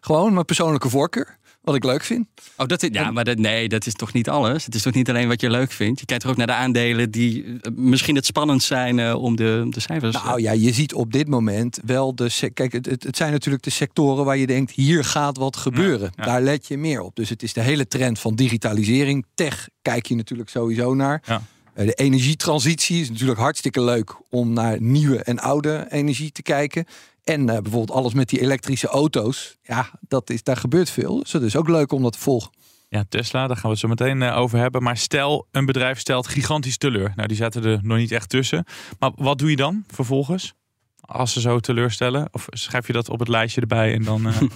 Gewoon 0.00 0.32
mijn 0.32 0.44
persoonlijke 0.44 0.88
voorkeur. 0.88 1.38
Wat 1.68 1.76
ik 1.76 1.84
leuk 1.84 2.04
vind. 2.04 2.26
Oh, 2.56 2.66
dat 2.66 2.82
is, 2.82 2.88
ja, 2.92 3.10
maar 3.10 3.24
dat, 3.24 3.38
nee, 3.38 3.68
dat 3.68 3.86
is 3.86 3.92
toch 3.92 4.12
niet 4.12 4.28
alles? 4.28 4.64
Het 4.64 4.74
is 4.74 4.82
toch 4.82 4.92
niet 4.92 5.08
alleen 5.08 5.28
wat 5.28 5.40
je 5.40 5.50
leuk 5.50 5.72
vindt? 5.72 6.00
Je 6.00 6.06
kijkt 6.06 6.22
er 6.22 6.30
ook 6.30 6.36
naar 6.36 6.46
de 6.46 6.52
aandelen 6.52 7.10
die 7.10 7.44
uh, 7.44 7.54
misschien 7.74 8.14
het 8.14 8.26
spannend 8.26 8.62
zijn 8.62 8.98
uh, 8.98 9.22
om 9.22 9.36
de, 9.36 9.66
de 9.70 9.80
cijfers... 9.80 10.14
Nou 10.24 10.40
ja, 10.40 10.52
je 10.52 10.72
ziet 10.72 10.94
op 10.94 11.12
dit 11.12 11.28
moment 11.28 11.80
wel 11.84 12.14
de... 12.14 12.50
Kijk, 12.54 12.72
het, 12.72 12.86
het, 12.86 13.16
zijn 13.16 13.32
natuurlijk 13.32 13.64
de 13.64 13.70
sectoren 13.70 14.24
waar 14.24 14.36
je 14.36 14.46
denkt... 14.46 14.70
hier 14.70 15.04
gaat 15.04 15.36
wat 15.36 15.56
gebeuren. 15.56 16.12
Ja, 16.14 16.24
ja. 16.24 16.24
Daar 16.24 16.42
let 16.42 16.66
je 16.66 16.78
meer 16.78 17.00
op. 17.00 17.16
Dus 17.16 17.28
het 17.28 17.42
is 17.42 17.52
de 17.52 17.60
hele 17.60 17.86
trend 17.86 18.18
van 18.18 18.34
digitalisering. 18.34 19.26
Tech 19.34 19.68
kijk 19.82 20.06
je 20.06 20.14
natuurlijk 20.14 20.48
sowieso 20.48 20.94
naar. 20.94 21.22
Ja. 21.26 21.42
Uh, 21.78 21.86
de 21.86 21.94
energietransitie 21.94 23.00
is 23.00 23.10
natuurlijk 23.10 23.38
hartstikke 23.38 23.82
leuk... 23.82 24.16
om 24.30 24.52
naar 24.52 24.80
nieuwe 24.80 25.22
en 25.22 25.38
oude 25.38 25.86
energie 25.88 26.32
te 26.32 26.42
kijken. 26.42 26.84
En 27.24 27.40
uh, 27.40 27.46
bijvoorbeeld 27.46 27.90
alles 27.90 28.14
met 28.14 28.28
die 28.28 28.40
elektrische 28.40 28.86
auto's. 28.86 29.56
Ja, 29.62 29.90
dat 30.00 30.30
is, 30.30 30.42
daar 30.42 30.56
gebeurt 30.56 30.90
veel. 30.90 31.18
Dus 31.18 31.32
het 31.32 31.42
is 31.42 31.56
ook 31.56 31.68
leuk 31.68 31.92
om 31.92 32.02
dat 32.02 32.12
te 32.12 32.18
volgen. 32.18 32.50
Ja, 32.88 33.04
Tesla, 33.08 33.46
daar 33.46 33.56
gaan 33.56 33.64
we 33.64 33.70
het 33.70 33.78
zo 33.78 33.88
meteen 33.88 34.20
uh, 34.20 34.36
over 34.36 34.58
hebben. 34.58 34.82
Maar 34.82 34.96
stel, 34.96 35.46
een 35.50 35.66
bedrijf 35.66 35.98
stelt 35.98 36.26
gigantisch 36.26 36.76
teleur. 36.76 37.12
Nou, 37.16 37.28
die 37.28 37.36
zaten 37.36 37.64
er 37.64 37.80
nog 37.82 37.98
niet 37.98 38.12
echt 38.12 38.28
tussen. 38.28 38.64
Maar 38.98 39.10
wat 39.14 39.38
doe 39.38 39.50
je 39.50 39.56
dan 39.56 39.84
vervolgens? 39.88 40.54
Als 41.00 41.32
ze 41.32 41.40
zo 41.40 41.60
teleurstellen? 41.60 42.28
Of 42.30 42.46
schrijf 42.50 42.86
je 42.86 42.92
dat 42.92 43.08
op 43.08 43.18
het 43.18 43.28
lijstje 43.28 43.60
erbij 43.60 43.94
en 43.94 44.02
dan... 44.02 44.26
Uh... 44.26 44.40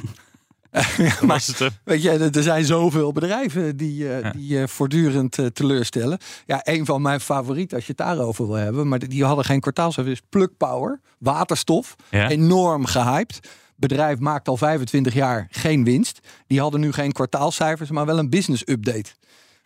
maar, 1.26 1.44
weet 1.85 2.02
je, 2.02 2.11
er 2.32 2.42
zijn 2.42 2.64
zoveel 2.64 3.12
bedrijven 3.12 3.76
die, 3.76 4.04
uh, 4.04 4.20
ja. 4.20 4.30
die 4.30 4.50
uh, 4.50 4.66
voortdurend 4.66 5.38
uh, 5.38 5.46
teleurstellen. 5.46 6.18
Ja, 6.46 6.61
een 6.62 6.85
van 6.85 7.02
mijn 7.02 7.20
favorieten, 7.20 7.76
als 7.76 7.87
je 7.87 7.92
het 7.96 8.06
daarover 8.06 8.46
wil 8.46 8.56
hebben, 8.56 8.88
maar 8.88 8.98
die 8.98 9.24
hadden 9.24 9.44
geen 9.44 9.61
kwartaalcijfers, 9.61 10.20
is 10.20 10.26
Plug 10.28 10.56
Power, 10.56 11.00
waterstof, 11.18 11.96
ja. 12.11 12.28
enorm 12.28 12.85
gehyped. 12.85 13.48
Bedrijf 13.76 14.18
maakt 14.18 14.48
al 14.48 14.56
25 14.56 15.14
jaar 15.14 15.46
geen 15.50 15.85
winst. 15.85 16.20
Die 16.46 16.61
hadden 16.61 16.80
nu 16.80 16.92
geen 16.92 17.12
kwartaalcijfers, 17.12 17.90
maar 17.90 18.06
wel 18.06 18.18
een 18.18 18.30
business 18.30 18.62
update. 18.68 19.11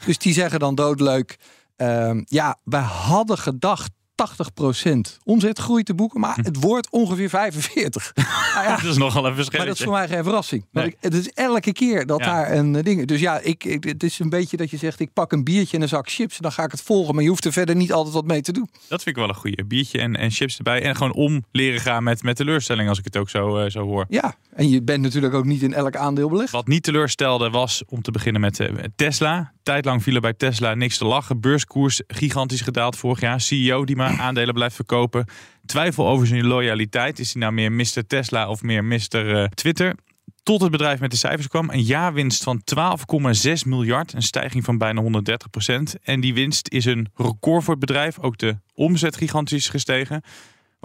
Dus 0.05 0.19
die 0.19 0.33
zeggen 0.33 0.59
dan 0.59 0.75
doodleuk, 0.75 1.37
ehm, 1.77 2.23
ja, 2.25 2.59
wij 2.65 2.81
hadden 2.81 3.39
gedacht 3.39 3.91
80% 4.17 4.99
omzetgroei 5.25 5.83
te 5.83 5.95
boeken, 5.95 6.21
maar 6.21 6.37
het 6.43 6.61
wordt 6.61 6.91
ongeveer 6.91 7.29
45. 7.29 8.13
nou 8.55 8.67
ja, 8.67 8.77
dat 8.77 8.91
is 8.91 8.97
nogal 8.97 9.27
een 9.27 9.35
verschil. 9.35 9.59
Maar 9.59 9.69
dat 9.69 9.79
is 9.79 9.85
voor 9.85 9.93
mij 9.93 10.09
geen 10.09 10.25
verrassing. 10.25 10.65
Nee. 10.73 10.87
Ik, 10.87 10.97
het 11.01 11.15
is 11.15 11.29
elke 11.29 11.73
keer 11.73 12.07
dat 12.07 12.19
ja. 12.19 12.27
daar 12.27 12.53
een 12.53 12.73
ding. 12.73 13.07
Dus 13.07 13.21
ja, 13.21 13.39
ik, 13.39 13.65
ik, 13.65 13.85
het 13.85 14.03
is 14.03 14.19
een 14.19 14.29
beetje 14.29 14.57
dat 14.57 14.71
je 14.71 14.77
zegt: 14.77 15.01
ik 15.01 15.13
pak 15.13 15.33
een 15.33 15.45
biertje 15.45 15.77
en 15.77 15.83
een 15.83 15.89
zak 15.89 16.11
chips 16.11 16.37
en 16.37 16.43
dan 16.43 16.53
ga 16.53 16.65
ik 16.65 16.71
het 16.71 16.83
volgen. 16.83 17.15
Maar 17.15 17.23
je 17.23 17.29
hoeft 17.29 17.45
er 17.45 17.53
verder 17.53 17.77
niet 17.77 17.93
altijd 17.93 18.15
wat 18.15 18.25
mee 18.25 18.41
te 18.41 18.53
doen. 18.53 18.69
Dat 18.89 19.03
vind 19.03 19.17
ik 19.17 19.23
wel 19.23 19.29
een 19.29 19.41
goede. 19.41 19.65
Biertje 19.65 19.99
en, 19.99 20.17
en 20.17 20.31
chips 20.31 20.57
erbij. 20.57 20.83
En 20.83 20.97
gewoon 20.97 21.13
om 21.13 21.45
leren 21.53 21.81
gaan 21.81 22.03
met, 22.03 22.23
met 22.23 22.37
teleurstelling, 22.37 22.89
als 22.89 22.99
ik 22.99 23.05
het 23.05 23.17
ook 23.17 23.31
zo, 23.31 23.65
uh, 23.65 23.71
zo 23.71 23.83
hoor. 23.83 24.07
Ja, 24.09 24.35
en 24.55 24.69
je 24.69 24.83
bent 24.83 25.03
natuurlijk 25.03 25.35
ook 25.35 25.45
niet 25.45 25.63
in 25.63 25.75
elk 25.75 25.97
aandeel 25.97 26.29
belegd. 26.29 26.51
Wat 26.51 26.67
niet 26.67 26.83
teleurstelde 26.83 27.51
was 27.51 27.83
om 27.89 28.03
te 28.03 28.11
beginnen 28.11 28.41
met 28.41 28.59
uh, 28.59 28.69
Tesla. 28.97 29.53
Tijdlang 29.63 30.03
viel 30.03 30.15
er 30.15 30.21
bij 30.21 30.33
Tesla 30.33 30.75
niks 30.75 30.99
te 30.99 31.05
lachen. 31.05 31.41
Beurskoers 31.41 32.03
gigantisch 32.07 32.61
gedaald 32.61 32.97
vorig 32.97 33.21
jaar. 33.21 33.41
CEO 33.41 33.85
die 33.85 33.97
maar 33.97 34.06
aandelen 34.11 34.55
blijft 34.55 34.75
verkopen. 34.75 35.27
Twijfel 35.67 36.09
over 36.09 36.27
zijn 36.27 36.47
loyaliteit. 36.47 37.19
Is 37.19 37.33
hij 37.33 37.43
nou 37.43 37.53
meer 37.53 37.73
Mr. 37.73 38.07
Tesla 38.07 38.49
of 38.49 38.63
meer 38.63 38.85
Mr. 38.85 39.01
Uh, 39.13 39.45
Twitter? 39.45 39.95
Tot 40.43 40.61
het 40.61 40.71
bedrijf 40.71 41.01
met 41.01 41.11
de 41.11 41.17
cijfers 41.17 41.49
kwam. 41.49 41.71
Een 41.71 41.83
jaarwinst 41.83 42.43
van 42.43 42.63
12,6 42.75 43.53
miljard. 43.67 44.13
Een 44.13 44.23
stijging 44.23 44.65
van 44.65 44.79
bijna 44.79 45.01
130 45.01 45.51
procent. 45.51 45.97
En 46.03 46.21
die 46.21 46.35
winst 46.35 46.69
is 46.69 46.85
een 46.85 47.09
record 47.15 47.65
voor 47.65 47.75
het 47.75 47.87
bedrijf. 47.87 48.19
Ook 48.19 48.39
de 48.39 48.59
omzet 48.75 49.17
gigantisch 49.17 49.69
gestegen. 49.69 50.23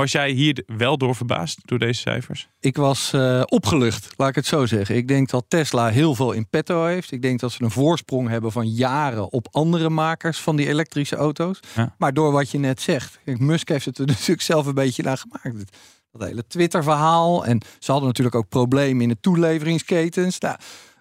Was 0.01 0.11
jij 0.11 0.29
hier 0.31 0.63
wel 0.65 0.97
door 0.97 1.15
verbaasd 1.15 1.59
door 1.65 1.79
deze 1.79 1.99
cijfers? 1.99 2.47
Ik 2.59 2.77
was 2.77 3.11
uh, 3.15 3.41
opgelucht, 3.45 4.13
laat 4.17 4.29
ik 4.29 4.35
het 4.35 4.45
zo 4.45 4.65
zeggen. 4.65 4.95
Ik 4.95 5.07
denk 5.07 5.29
dat 5.29 5.45
Tesla 5.47 5.89
heel 5.89 6.15
veel 6.15 6.31
in 6.31 6.47
petto 6.49 6.85
heeft. 6.85 7.11
Ik 7.11 7.21
denk 7.21 7.39
dat 7.39 7.51
ze 7.51 7.63
een 7.63 7.71
voorsprong 7.71 8.29
hebben 8.29 8.51
van 8.51 8.69
jaren 8.69 9.31
op 9.31 9.47
andere 9.51 9.89
makers 9.89 10.39
van 10.39 10.55
die 10.55 10.67
elektrische 10.67 11.15
auto's. 11.15 11.59
Ja. 11.75 11.95
Maar 11.97 12.13
door 12.13 12.31
wat 12.31 12.51
je 12.51 12.57
net 12.59 12.81
zegt, 12.81 13.19
Musk 13.25 13.69
heeft 13.69 13.85
het 13.85 13.97
er 13.97 14.05
natuurlijk 14.15 14.41
zelf 14.41 14.65
een 14.65 14.73
beetje 14.73 15.03
naar 15.03 15.17
gemaakt. 15.17 15.71
Dat 16.11 16.27
hele 16.27 16.47
Twitter-verhaal. 16.47 17.45
En 17.45 17.61
ze 17.79 17.91
hadden 17.91 18.07
natuurlijk 18.09 18.35
ook 18.35 18.49
problemen 18.49 19.01
in 19.01 19.09
de 19.09 19.17
toeleveringsketens. 19.21 20.39
Nou, 20.39 20.55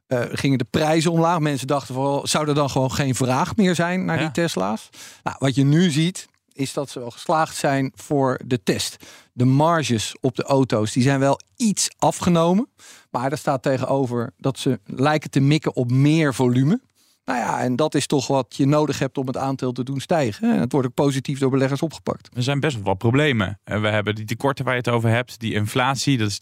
uh, 0.08 0.22
gingen 0.32 0.58
de 0.58 0.66
prijzen 0.70 1.12
omlaag. 1.12 1.38
Mensen 1.38 1.66
dachten 1.66 1.94
van, 1.94 2.20
zou 2.26 2.48
er 2.48 2.54
dan 2.54 2.70
gewoon 2.70 2.92
geen 2.92 3.14
vraag 3.14 3.56
meer 3.56 3.74
zijn 3.74 4.04
naar 4.04 4.16
Ja. 4.16 4.22
die 4.22 4.30
Tesla's? 4.30 4.88
Nou, 5.22 5.36
wat 5.38 5.54
je 5.54 5.64
nu 5.64 5.90
ziet, 5.90 6.28
is 6.60 6.72
dat 6.72 6.90
ze 6.90 6.98
wel 6.98 7.10
geslaagd 7.10 7.56
zijn 7.56 7.92
voor 7.94 8.40
de 8.44 8.62
test. 8.62 8.96
De 9.32 9.44
marges 9.44 10.16
op 10.20 10.36
de 10.36 10.42
auto's 10.42 10.92
die 10.92 11.02
zijn 11.02 11.20
wel 11.20 11.40
iets 11.56 11.90
afgenomen. 11.98 12.68
Maar 13.10 13.30
er 13.30 13.38
staat 13.38 13.62
tegenover 13.62 14.32
dat 14.36 14.58
ze 14.58 14.80
lijken 14.84 15.30
te 15.30 15.40
mikken 15.40 15.76
op 15.76 15.90
meer 15.90 16.34
volume. 16.34 16.80
Nou 17.24 17.38
ja, 17.38 17.60
en 17.60 17.76
dat 17.76 17.94
is 17.94 18.06
toch 18.06 18.26
wat 18.26 18.56
je 18.56 18.66
nodig 18.66 18.98
hebt 18.98 19.18
om 19.18 19.26
het 19.26 19.36
aandeel 19.36 19.72
te 19.72 19.82
doen 19.82 20.00
stijgen. 20.00 20.52
En 20.52 20.60
het 20.60 20.72
wordt 20.72 20.86
ook 20.86 20.94
positief 20.94 21.38
door 21.38 21.50
beleggers 21.50 21.82
opgepakt. 21.82 22.28
Er 22.36 22.42
zijn 22.42 22.60
best 22.60 22.74
wel 22.74 22.84
wat 22.84 22.98
problemen. 22.98 23.60
We 23.64 23.88
hebben 23.88 24.14
die 24.14 24.24
tekorten 24.24 24.64
waar 24.64 24.74
je 24.74 24.80
het 24.80 24.88
over 24.88 25.10
hebt, 25.10 25.40
die 25.40 25.54
inflatie. 25.54 26.18
Dat 26.18 26.28
is 26.28 26.38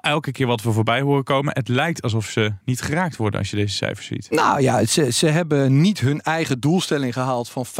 elke 0.00 0.32
keer 0.32 0.46
wat 0.46 0.62
we 0.62 0.72
voorbij 0.72 1.00
horen 1.00 1.24
komen. 1.24 1.54
Het 1.54 1.68
lijkt 1.68 2.02
alsof 2.02 2.26
ze 2.26 2.52
niet 2.64 2.80
geraakt 2.80 3.16
worden 3.16 3.40
als 3.40 3.50
je 3.50 3.56
deze 3.56 3.76
cijfers 3.76 4.06
ziet. 4.06 4.30
Nou 4.30 4.60
ja, 4.60 4.84
ze, 4.84 5.12
ze 5.12 5.26
hebben 5.26 5.80
niet 5.80 6.00
hun 6.00 6.20
eigen 6.20 6.60
doelstelling 6.60 7.12
gehaald 7.12 7.48
van 7.50 7.66
50% 7.66 7.70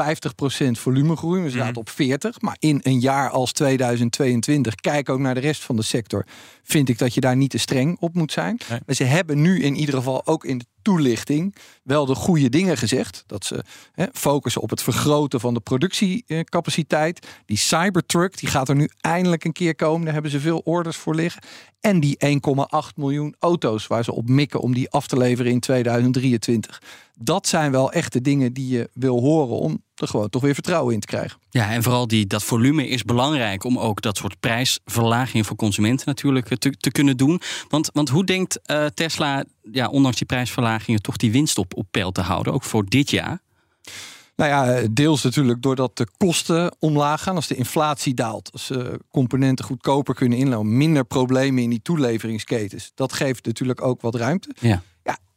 volumegroei. 0.79 1.42
We 1.42 1.51
zaten 1.51 1.68
Mhm. 1.70 1.79
op 1.79 1.88
40. 1.88 2.40
Maar 2.40 2.57
in 2.59 2.81
een 2.83 3.01
jaar 3.01 3.31
als 3.31 3.53
2022, 3.53 4.75
kijk 4.75 5.09
ook 5.09 5.18
naar 5.18 5.35
de 5.35 5.40
rest 5.40 5.62
van 5.62 5.77
de 5.77 5.83
sector, 5.83 6.27
vind 6.62 6.88
ik 6.88 6.98
dat 6.98 7.14
je 7.14 7.20
daar 7.20 7.37
niet 7.37 7.51
te 7.51 7.59
streng 7.59 7.96
op 8.01 8.14
moet 8.14 8.33
zijn. 8.33 8.61
Nee. 8.68 8.79
Maar 8.87 8.94
ze 8.94 9.05
hebben 9.05 9.40
nu 9.40 9.62
in 9.62 9.75
ieder 9.75 9.94
geval 9.94 10.27
ook 10.27 10.44
in 10.44 10.59
de 10.59 10.64
toelichting 10.83 11.55
wel 11.83 12.07
de 12.07 12.14
goede 12.14 12.49
dingen 12.49 12.77
gezegd. 12.77 13.25
Dat 13.27 13.45
ze 13.45 13.64
hè, 13.92 14.07
focussen 14.12 14.62
op 14.62 14.71
het 14.71 14.83
vergroten 14.83 15.40
van 15.40 15.55
de 15.55 15.61
productiecapaciteit. 15.61 17.27
Die 17.47 17.57
Cybertruck, 17.57 18.38
die 18.38 18.49
gaat 18.49 18.68
er 18.68 18.75
nu 18.75 18.90
eindelijk 19.01 19.45
een 19.45 19.53
keer 19.53 19.75
komen. 19.75 20.05
Daar 20.05 20.12
hebben 20.12 20.31
ze 20.31 20.40
veel 20.40 20.61
orders 20.64 20.97
voor 20.97 21.14
liggen. 21.14 21.42
En 21.81 22.01
die 22.01 22.16
1,8 22.27 22.95
miljoen 22.97 23.35
auto's 23.38 23.87
waar 23.87 24.05
ze 24.05 24.12
op 24.12 24.29
mikken 24.29 24.61
om 24.61 24.75
die 24.75 24.90
af 24.90 25.07
te 25.07 25.16
leveren 25.16 25.53
in 25.53 25.61
2023. 25.61 26.83
Dat 27.14 27.46
zijn 27.46 27.70
wel 27.70 27.92
echt 27.92 28.12
de 28.12 28.20
dingen 28.20 28.53
die 28.53 28.68
je 28.68 28.90
wil 28.92 29.20
horen 29.20 29.57
om 29.57 29.83
er 29.94 30.09
gewoon 30.09 30.29
toch 30.29 30.42
weer 30.42 30.55
vertrouwen 30.55 30.94
in 30.94 31.01
te 31.01 31.07
krijgen. 31.07 31.38
Ja, 31.51 31.70
en 31.70 31.83
vooral 31.83 32.07
die, 32.07 32.27
dat 32.27 32.42
volume 32.42 32.88
is 32.88 33.05
belangrijk 33.05 33.64
om 33.64 33.79
ook 33.79 34.03
dat 34.03 34.16
soort 34.16 34.40
prijsverlagingen 34.40 35.44
voor 35.44 35.57
consumenten 35.57 36.07
natuurlijk 36.07 36.51
eh, 36.51 36.57
te, 36.57 36.70
te 36.70 36.90
kunnen 36.90 37.16
doen. 37.16 37.40
Want, 37.68 37.90
want 37.92 38.09
hoe 38.09 38.25
denkt 38.25 38.59
uh, 38.66 38.87
Tesla, 38.87 39.44
ja, 39.72 39.88
ondanks 39.88 40.16
die 40.16 40.27
prijsverlagingen, 40.27 41.03
toch 41.03 41.16
die 41.16 41.33
winst 41.33 41.59
op, 41.59 41.77
op 41.77 41.87
peil 41.90 42.12
te 42.12 42.20
houden, 42.20 42.53
ook 42.53 42.62
voor 42.62 42.85
dit 42.85 43.11
jaar? 43.11 43.40
Nou 44.37 44.51
ja, 44.51 44.88
deels 44.90 45.22
natuurlijk 45.22 45.62
doordat 45.62 45.96
de 45.96 46.07
kosten 46.16 46.77
omlaag 46.79 47.22
gaan. 47.22 47.37
Als 47.37 47.46
de 47.46 47.55
inflatie 47.55 48.14
daalt, 48.14 48.53
als 48.53 48.70
uh, 48.70 48.87
componenten 49.11 49.64
goedkoper 49.64 50.14
kunnen 50.14 50.38
inlopen, 50.38 50.77
minder 50.77 51.05
problemen 51.05 51.62
in 51.62 51.70
die 51.70 51.83
toeleveringsketens. 51.83 52.92
Dat 52.94 53.12
geeft 53.12 53.46
natuurlijk 53.46 53.83
ook 53.83 54.01
wat 54.01 54.14
ruimte. 54.14 54.51
Ja. 54.61 54.83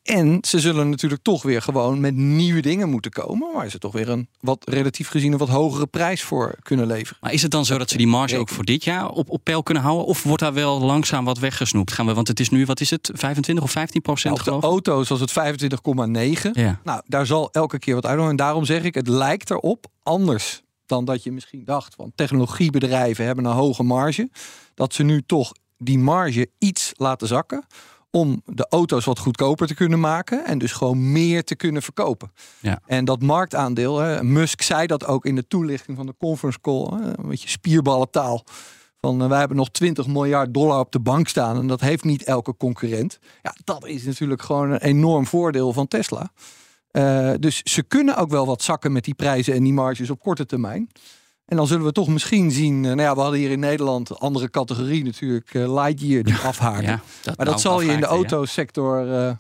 En 0.05 0.37
ze 0.41 0.59
zullen 0.59 0.89
natuurlijk 0.89 1.23
toch 1.23 1.43
weer 1.43 1.61
gewoon 1.61 1.99
met 1.99 2.15
nieuwe 2.15 2.61
dingen 2.61 2.89
moeten 2.89 3.11
komen. 3.11 3.53
Waar 3.53 3.69
ze 3.69 3.77
toch 3.77 3.91
weer 3.91 4.09
een 4.09 4.29
wat 4.39 4.69
relatief 4.69 5.07
gezien 5.07 5.31
een 5.31 5.37
wat 5.37 5.49
hogere 5.49 5.87
prijs 5.87 6.23
voor 6.23 6.55
kunnen 6.61 6.87
leveren. 6.87 7.17
Maar 7.21 7.33
is 7.33 7.41
het 7.41 7.51
dan 7.51 7.65
zo 7.65 7.77
dat 7.77 7.89
ze 7.89 7.97
die 7.97 8.07
marge 8.07 8.37
ook 8.37 8.49
voor 8.49 8.63
dit 8.63 8.83
jaar 8.83 9.09
op, 9.09 9.29
op 9.29 9.43
peil 9.43 9.63
kunnen 9.63 9.83
houden? 9.83 10.05
Of 10.05 10.23
wordt 10.23 10.41
daar 10.41 10.53
wel 10.53 10.79
langzaam 10.79 11.25
wat 11.25 11.39
weggesnoept? 11.39 11.91
Gaan 11.91 12.05
we, 12.05 12.13
want 12.13 12.27
het 12.27 12.39
is 12.39 12.49
nu, 12.49 12.65
wat 12.65 12.79
is 12.79 12.89
het, 12.89 13.11
25 13.13 13.63
of 13.63 13.71
15 13.71 14.01
procent? 14.01 14.45
Nou, 14.45 14.55
op 14.55 14.61
de 14.61 14.67
auto's 14.67 15.09
was 15.09 15.19
het 15.19 15.31
25,9. 16.45 16.51
Ja. 16.51 16.79
Nou, 16.83 17.01
daar 17.05 17.25
zal 17.25 17.49
elke 17.51 17.79
keer 17.79 17.95
wat 17.95 18.05
uitdoen. 18.05 18.29
En 18.29 18.35
daarom 18.35 18.65
zeg 18.65 18.83
ik, 18.83 18.95
het 18.95 19.07
lijkt 19.07 19.49
erop 19.49 19.85
anders 20.03 20.61
dan 20.85 21.05
dat 21.05 21.23
je 21.23 21.31
misschien 21.31 21.65
dacht. 21.65 21.95
Want 21.95 22.11
technologiebedrijven 22.15 23.25
hebben 23.25 23.45
een 23.45 23.51
hoge 23.51 23.83
marge. 23.83 24.29
Dat 24.73 24.93
ze 24.93 25.03
nu 25.03 25.21
toch 25.25 25.51
die 25.77 25.99
marge 25.99 26.49
iets 26.57 26.91
laten 26.95 27.27
zakken 27.27 27.65
om 28.15 28.41
de 28.45 28.65
auto's 28.69 29.05
wat 29.05 29.19
goedkoper 29.19 29.67
te 29.67 29.73
kunnen 29.73 29.99
maken 29.99 30.45
en 30.45 30.57
dus 30.57 30.71
gewoon 30.71 31.11
meer 31.11 31.43
te 31.43 31.55
kunnen 31.55 31.81
verkopen. 31.81 32.31
Ja. 32.59 32.81
En 32.85 33.05
dat 33.05 33.21
marktaandeel, 33.21 33.99
hè, 33.99 34.23
Musk 34.23 34.61
zei 34.61 34.87
dat 34.87 35.05
ook 35.05 35.25
in 35.25 35.35
de 35.35 35.47
toelichting 35.47 35.97
van 35.97 36.05
de 36.05 36.15
conference 36.17 36.61
call, 36.61 36.87
hè, 36.99 37.17
een 37.17 37.29
beetje 37.29 37.49
spierballentaal. 37.49 38.43
Van 39.01 39.21
uh, 39.21 39.27
wij 39.27 39.39
hebben 39.39 39.57
nog 39.57 39.69
20 39.69 40.07
miljard 40.07 40.53
dollar 40.53 40.79
op 40.79 40.91
de 40.91 40.99
bank 40.99 41.27
staan 41.27 41.57
en 41.57 41.67
dat 41.67 41.81
heeft 41.81 42.03
niet 42.03 42.23
elke 42.23 42.57
concurrent. 42.57 43.19
Ja, 43.41 43.55
dat 43.63 43.85
is 43.85 44.03
natuurlijk 44.03 44.41
gewoon 44.41 44.71
een 44.71 44.81
enorm 44.81 45.25
voordeel 45.25 45.73
van 45.73 45.87
Tesla. 45.87 46.31
Uh, 46.91 47.31
dus 47.39 47.61
ze 47.63 47.83
kunnen 47.83 48.17
ook 48.17 48.29
wel 48.29 48.45
wat 48.45 48.61
zakken 48.61 48.91
met 48.91 49.03
die 49.03 49.13
prijzen 49.13 49.53
en 49.53 49.63
die 49.63 49.73
marges 49.73 50.09
op 50.09 50.19
korte 50.19 50.45
termijn. 50.45 50.89
En 51.45 51.57
dan 51.57 51.67
zullen 51.67 51.85
we 51.85 51.91
toch 51.91 52.07
misschien 52.07 52.51
zien. 52.51 52.81
Nou 52.81 53.01
ja, 53.01 53.15
we 53.15 53.21
hadden 53.21 53.39
hier 53.39 53.51
in 53.51 53.59
Nederland 53.59 54.19
andere 54.19 54.49
categorie 54.49 55.03
natuurlijk. 55.03 55.53
Uh, 55.53 55.73
Lightyear 55.73 56.23
die 56.23 56.35
afhaken. 56.43 56.83
Ja, 56.83 57.01
dat 57.21 57.37
maar 57.37 57.45
dat 57.45 57.61
zal 57.61 57.81
je 57.81 57.91
in 57.91 57.99
de 57.99 58.05
autosector 58.05 59.07
uh, 59.07 59.31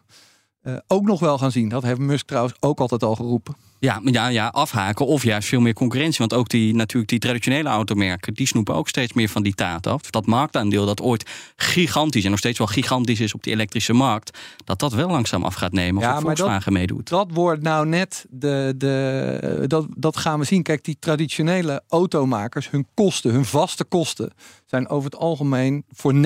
uh, 0.63 0.77
ook 0.87 1.05
nog 1.05 1.19
wel 1.19 1.37
gaan 1.37 1.51
zien. 1.51 1.69
Dat 1.69 1.83
heeft 1.83 1.99
Musk 1.99 2.27
trouwens 2.27 2.55
ook 2.59 2.79
altijd 2.79 3.03
al 3.03 3.15
geroepen. 3.15 3.55
Ja, 3.85 4.01
ja, 4.03 4.27
ja, 4.27 4.47
afhaken 4.47 5.05
of 5.05 5.23
juist 5.23 5.47
veel 5.47 5.59
meer 5.59 5.73
concurrentie. 5.73 6.17
Want 6.19 6.33
ook 6.33 6.49
die, 6.49 6.75
natuurlijk 6.75 7.09
die 7.09 7.19
traditionele 7.19 7.69
automerken... 7.69 8.33
die 8.33 8.47
snoepen 8.47 8.75
ook 8.75 8.87
steeds 8.87 9.13
meer 9.13 9.29
van 9.29 9.43
die 9.43 9.53
taart 9.53 9.87
af. 9.87 10.01
Dat 10.09 10.25
marktaandeel 10.25 10.85
dat 10.85 11.01
ooit 11.01 11.29
gigantisch... 11.55 12.23
en 12.23 12.29
nog 12.29 12.39
steeds 12.39 12.57
wel 12.57 12.67
gigantisch 12.67 13.19
is 13.19 13.33
op 13.33 13.43
die 13.43 13.53
elektrische 13.53 13.93
markt... 13.93 14.37
dat 14.63 14.79
dat 14.79 14.93
wel 14.93 15.09
langzaam 15.09 15.43
af 15.43 15.53
gaat 15.53 15.71
nemen 15.71 16.03
als 16.03 16.13
ja, 16.13 16.19
Volkswagen 16.21 16.73
dat, 16.73 16.73
meedoet. 16.73 17.09
Dat 17.09 17.27
wordt 17.33 17.61
nou 17.61 17.87
net 17.87 18.25
de... 18.29 18.73
de 18.77 19.63
dat, 19.67 19.85
dat 19.95 20.17
gaan 20.17 20.39
we 20.39 20.45
zien. 20.45 20.63
Kijk, 20.63 20.83
die 20.83 20.97
traditionele 20.99 21.83
automakers... 21.87 22.69
hun 22.69 22.87
kosten, 22.93 23.31
hun 23.31 23.45
vaste 23.45 23.83
kosten... 23.83 24.31
zijn 24.65 24.87
over 24.87 25.11
het 25.11 25.19
algemeen 25.19 25.85
voor 25.91 26.13
90% 26.13 26.17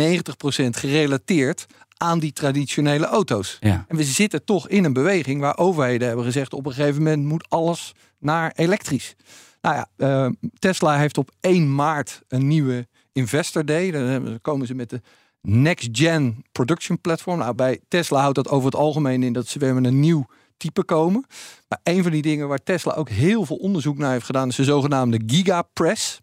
gerelateerd 0.69 1.67
aan 1.99 2.19
die 2.19 2.33
traditionele 2.33 3.05
auto's. 3.05 3.57
Ja. 3.59 3.85
En 3.87 3.97
we 3.97 4.03
zitten 4.03 4.43
toch 4.43 4.67
in 4.67 4.83
een 4.83 4.93
beweging 4.93 5.41
waar 5.41 5.57
overheden 5.57 6.07
hebben 6.07 6.25
gezegd: 6.25 6.53
op 6.53 6.65
een 6.65 6.73
gegeven 6.73 7.03
moment 7.03 7.23
moet 7.23 7.48
alles 7.49 7.95
naar 8.17 8.51
elektrisch. 8.55 9.15
Nou 9.61 9.75
ja, 9.75 9.87
uh, 9.97 10.31
Tesla 10.59 10.97
heeft 10.97 11.17
op 11.17 11.31
1 11.39 11.75
maart 11.75 12.21
een 12.27 12.47
nieuwe 12.47 12.87
Investor 13.11 13.65
Day. 13.65 13.91
Dan 13.91 14.39
komen 14.41 14.67
ze 14.67 14.75
met 14.75 14.89
de 14.89 15.01
Next 15.41 15.89
Gen 15.91 16.45
Production 16.51 17.01
Platform. 17.01 17.37
Nou, 17.37 17.53
bij 17.53 17.79
Tesla 17.87 18.19
houdt 18.19 18.35
dat 18.35 18.49
over 18.49 18.65
het 18.65 18.79
algemeen 18.79 19.23
in 19.23 19.33
dat 19.33 19.47
ze 19.47 19.59
weer 19.59 19.73
met 19.73 19.85
een 19.85 19.99
nieuw 19.99 20.25
type 20.57 20.83
komen. 20.83 21.25
Maar 21.67 21.79
een 21.83 22.03
van 22.03 22.11
die 22.11 22.21
dingen 22.21 22.47
waar 22.47 22.63
Tesla 22.63 22.93
ook 22.93 23.09
heel 23.09 23.45
veel 23.45 23.55
onderzoek 23.55 23.97
naar 23.97 24.11
heeft 24.11 24.25
gedaan, 24.25 24.47
is 24.47 24.55
de 24.55 24.63
zogenaamde 24.63 25.21
Gigapress. 25.25 26.19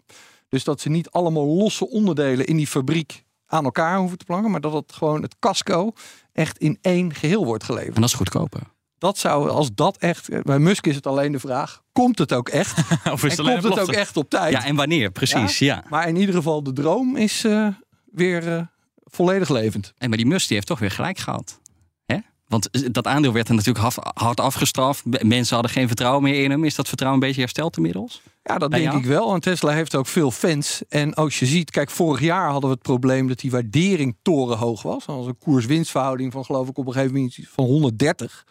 Dus 0.49 0.65
dat 0.65 0.81
ze 0.81 0.89
niet 0.89 1.11
allemaal 1.11 1.47
losse 1.47 1.89
onderdelen 1.89 2.47
in 2.47 2.57
die 2.57 2.67
fabriek 2.67 3.25
aan 3.47 3.65
elkaar 3.65 3.99
hoeven 3.99 4.19
te 4.19 4.25
plakken, 4.25 4.51
maar 4.51 4.61
dat 4.61 4.73
het 4.73 4.93
gewoon 4.93 5.23
het 5.23 5.37
casco 5.39 5.93
echt 6.33 6.59
in 6.59 6.79
één 6.81 7.15
geheel 7.15 7.45
wordt 7.45 7.65
geleverd. 7.65 7.95
En 7.95 8.01
dat 8.01 8.11
is 8.11 8.17
goedkoper. 8.17 8.61
Dat 9.07 9.19
zou, 9.19 9.51
als 9.51 9.75
dat 9.75 9.97
echt, 9.97 10.43
bij 10.43 10.59
Musk 10.59 10.87
is 10.87 10.95
het 10.95 11.07
alleen 11.07 11.33
de 11.33 11.39
vraag, 11.39 11.83
komt 11.93 12.19
het 12.19 12.33
ook 12.33 12.49
echt? 12.49 12.79
of 13.13 13.25
is 13.25 13.37
het 13.37 13.47
en 13.47 13.61
komt 13.61 13.75
het 13.75 13.89
ook 13.89 13.93
echt 13.93 14.17
op 14.17 14.31
tijd? 14.31 14.53
Ja, 14.53 14.65
en 14.65 14.77
wanneer, 14.77 15.11
precies, 15.11 15.59
ja. 15.59 15.75
ja. 15.75 15.85
Maar 15.89 16.09
in 16.09 16.17
ieder 16.17 16.35
geval, 16.35 16.63
de 16.63 16.73
droom 16.73 17.17
is 17.17 17.45
uh, 17.45 17.69
weer 18.13 18.49
uh, 18.49 18.61
volledig 19.05 19.49
levend. 19.49 19.93
En 19.99 20.09
maar 20.09 20.19
die 20.19 20.27
Musk 20.27 20.47
die 20.47 20.57
heeft 20.57 20.69
toch 20.69 20.79
weer 20.79 20.91
gelijk 20.91 21.19
gehad. 21.19 21.61
Hè? 22.07 22.19
Want 22.49 22.95
dat 22.95 23.07
aandeel 23.07 23.33
werd 23.33 23.49
er 23.49 23.55
natuurlijk 23.55 23.95
hard 24.15 24.41
afgestraft. 24.41 25.23
Mensen 25.23 25.55
hadden 25.55 25.73
geen 25.73 25.87
vertrouwen 25.87 26.23
meer 26.23 26.43
in 26.43 26.51
hem. 26.51 26.65
Is 26.65 26.75
dat 26.75 26.89
vertrouwen 26.89 27.23
een 27.23 27.27
beetje 27.27 27.43
hersteld 27.43 27.77
inmiddels? 27.77 28.23
Ja, 28.43 28.59
dat 28.59 28.71
denk 28.71 28.93
ik 28.93 29.05
wel. 29.05 29.35
En 29.35 29.41
Tesla 29.41 29.73
heeft 29.73 29.95
ook 29.95 30.07
veel 30.07 30.31
fans. 30.31 30.83
En 30.89 31.15
als 31.15 31.39
je 31.39 31.47
ziet, 31.47 31.71
kijk, 31.71 31.91
vorig 31.91 32.21
jaar 32.21 32.51
hadden 32.51 32.71
we 32.71 32.75
het 32.75 32.85
probleem 32.85 33.29
dat 33.29 33.39
die 33.39 33.51
waardering 33.51 34.17
torenhoog 34.23 34.83
was. 34.83 35.07
Als 35.07 35.27
een 35.27 35.39
koers-winstverhouding 35.39 36.33
van 36.33 36.45
geloof 36.45 36.69
ik 36.69 36.79
op 36.79 36.87
een 36.87 36.93
gegeven 36.93 37.15
moment 37.15 37.39
van 37.43 37.65
130. 37.65 38.45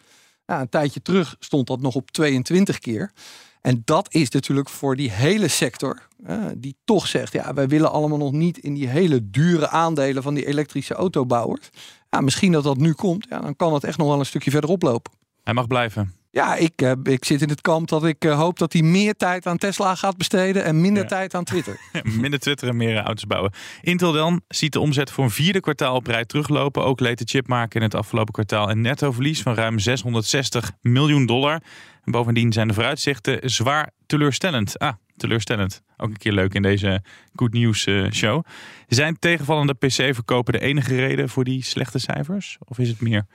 Nou, 0.46 0.60
een 0.60 0.68
tijdje 0.68 1.02
terug 1.02 1.36
stond 1.38 1.66
dat 1.66 1.80
nog 1.80 1.94
op 1.94 2.10
22 2.10 2.78
keer. 2.78 3.12
En 3.60 3.82
dat 3.84 4.14
is 4.14 4.30
natuurlijk 4.30 4.68
voor 4.68 4.96
die 4.96 5.10
hele 5.10 5.48
sector, 5.48 6.06
uh, 6.26 6.44
die 6.56 6.76
toch 6.84 7.06
zegt, 7.06 7.32
ja, 7.32 7.54
wij 7.54 7.68
willen 7.68 7.92
allemaal 7.92 8.18
nog 8.18 8.32
niet 8.32 8.58
in 8.58 8.74
die 8.74 8.88
hele 8.88 9.30
dure 9.30 9.68
aandelen 9.68 10.22
van 10.22 10.34
die 10.34 10.46
elektrische 10.46 10.94
autobouwers. 10.94 11.70
Ja, 12.10 12.20
misschien 12.20 12.52
dat 12.52 12.64
dat 12.64 12.76
nu 12.76 12.92
komt, 12.92 13.26
ja, 13.28 13.40
dan 13.40 13.56
kan 13.56 13.74
het 13.74 13.84
echt 13.84 13.98
nog 13.98 14.08
wel 14.08 14.18
een 14.18 14.26
stukje 14.26 14.50
verder 14.50 14.70
oplopen. 14.70 15.12
Hij 15.42 15.54
mag 15.54 15.66
blijven. 15.66 16.14
Ja, 16.36 16.54
ik, 16.54 16.82
uh, 16.82 16.92
ik 17.02 17.24
zit 17.24 17.42
in 17.42 17.48
het 17.48 17.60
kamp 17.60 17.88
dat 17.88 18.04
ik 18.04 18.24
uh, 18.24 18.38
hoop 18.38 18.58
dat 18.58 18.72
hij 18.72 18.82
meer 18.82 19.14
tijd 19.14 19.46
aan 19.46 19.58
Tesla 19.58 19.94
gaat 19.94 20.16
besteden 20.16 20.64
en 20.64 20.80
minder 20.80 21.02
ja. 21.02 21.08
tijd 21.08 21.34
aan 21.34 21.44
Twitter. 21.44 21.80
minder 22.20 22.38
Twitter 22.38 22.68
en 22.68 22.76
meer 22.76 22.96
auto's 22.96 23.26
bouwen. 23.26 23.52
Intel 23.80 24.12
dan 24.12 24.40
ziet 24.48 24.72
de 24.72 24.80
omzet 24.80 25.10
voor 25.10 25.24
een 25.24 25.30
vierde 25.30 25.60
kwartaal 25.60 25.94
op 25.94 26.06
rij 26.06 26.24
teruglopen. 26.24 26.84
Ook 26.84 27.00
leed 27.00 27.18
de 27.18 27.24
chipmaker 27.24 27.76
in 27.76 27.86
het 27.86 27.94
afgelopen 27.94 28.32
kwartaal 28.32 28.70
een 28.70 28.80
nettoverlies 28.80 29.42
van 29.42 29.54
ruim 29.54 29.78
660 29.78 30.72
miljoen 30.80 31.26
dollar. 31.26 31.62
En 32.04 32.12
bovendien 32.12 32.52
zijn 32.52 32.68
de 32.68 32.74
vooruitzichten 32.74 33.50
zwaar 33.50 33.90
teleurstellend. 34.06 34.78
Ah, 34.78 34.92
teleurstellend. 35.16 35.82
Ook 35.96 36.08
een 36.08 36.16
keer 36.16 36.32
leuk 36.32 36.54
in 36.54 36.62
deze 36.62 37.02
Good 37.34 37.52
News 37.52 37.86
uh, 37.86 38.10
show. 38.10 38.44
Zijn 38.88 39.18
tegenvallende 39.18 39.74
PC-verkopen 39.74 40.52
de 40.52 40.60
enige 40.60 40.96
reden 40.96 41.28
voor 41.28 41.44
die 41.44 41.64
slechte 41.64 41.98
cijfers? 41.98 42.56
Of 42.64 42.78
is 42.78 42.88
het 42.88 43.00
meer? 43.00 43.26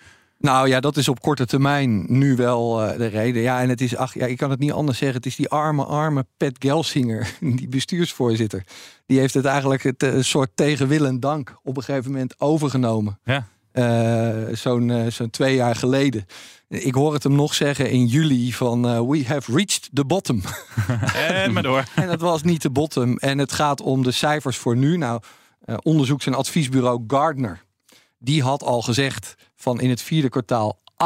Nou 0.41 0.67
ja, 0.67 0.79
dat 0.79 0.97
is 0.97 1.07
op 1.07 1.21
korte 1.21 1.45
termijn 1.45 2.05
nu 2.07 2.35
wel 2.35 2.83
uh, 2.83 2.97
de 2.97 3.05
reden. 3.05 3.41
Ja, 3.41 3.61
en 3.61 3.69
het 3.69 3.81
is, 3.81 3.95
ach 3.95 4.13
ja, 4.13 4.25
ik 4.25 4.37
kan 4.37 4.49
het 4.49 4.59
niet 4.59 4.71
anders 4.71 4.97
zeggen. 4.97 5.17
Het 5.17 5.25
is 5.25 5.35
die 5.35 5.49
arme, 5.49 5.85
arme 5.85 6.25
Pat 6.37 6.55
Gelsinger, 6.59 7.33
die 7.59 7.67
bestuursvoorzitter. 7.67 8.63
Die 9.05 9.19
heeft 9.19 9.33
het 9.33 9.45
eigenlijk 9.45 9.83
het 9.83 10.03
uh, 10.03 10.21
soort 10.21 10.49
tegen 10.55 10.87
wil 10.87 11.05
en 11.05 11.19
dank 11.19 11.55
op 11.63 11.77
een 11.77 11.83
gegeven 11.83 12.11
moment 12.11 12.35
overgenomen. 12.37 13.19
Ja. 13.23 13.47
Uh, 13.73 14.55
Zo'n 14.55 15.05
zo'n 15.09 15.29
twee 15.29 15.55
jaar 15.55 15.75
geleden. 15.75 16.25
Ik 16.67 16.93
hoor 16.93 17.13
het 17.13 17.23
hem 17.23 17.35
nog 17.35 17.53
zeggen 17.53 17.89
in 17.89 18.05
juli 18.05 18.53
van 18.53 19.07
we 19.07 19.25
have 19.25 19.51
reached 19.51 19.89
the 19.93 20.05
bottom. 20.05 20.41
en 21.13 21.53
maar 21.53 21.63
door. 21.63 21.83
en 21.95 22.09
het 22.09 22.21
was 22.21 22.43
niet 22.43 22.61
de 22.61 22.69
bottom. 22.69 23.17
En 23.17 23.37
het 23.37 23.51
gaat 23.51 23.81
om 23.81 24.03
de 24.03 24.11
cijfers 24.11 24.57
voor 24.57 24.77
nu. 24.77 24.97
Nou, 24.97 25.21
onderzoeks- 25.81 26.25
en 26.25 26.33
adviesbureau 26.33 27.03
Gardner 27.07 27.61
die 28.21 28.43
had 28.43 28.63
al 28.63 28.81
gezegd 28.81 29.35
van 29.61 29.81
in 29.81 29.89
het 29.89 30.01
vierde 30.01 30.29
kwartaal 30.29 30.79
28% 31.03 31.05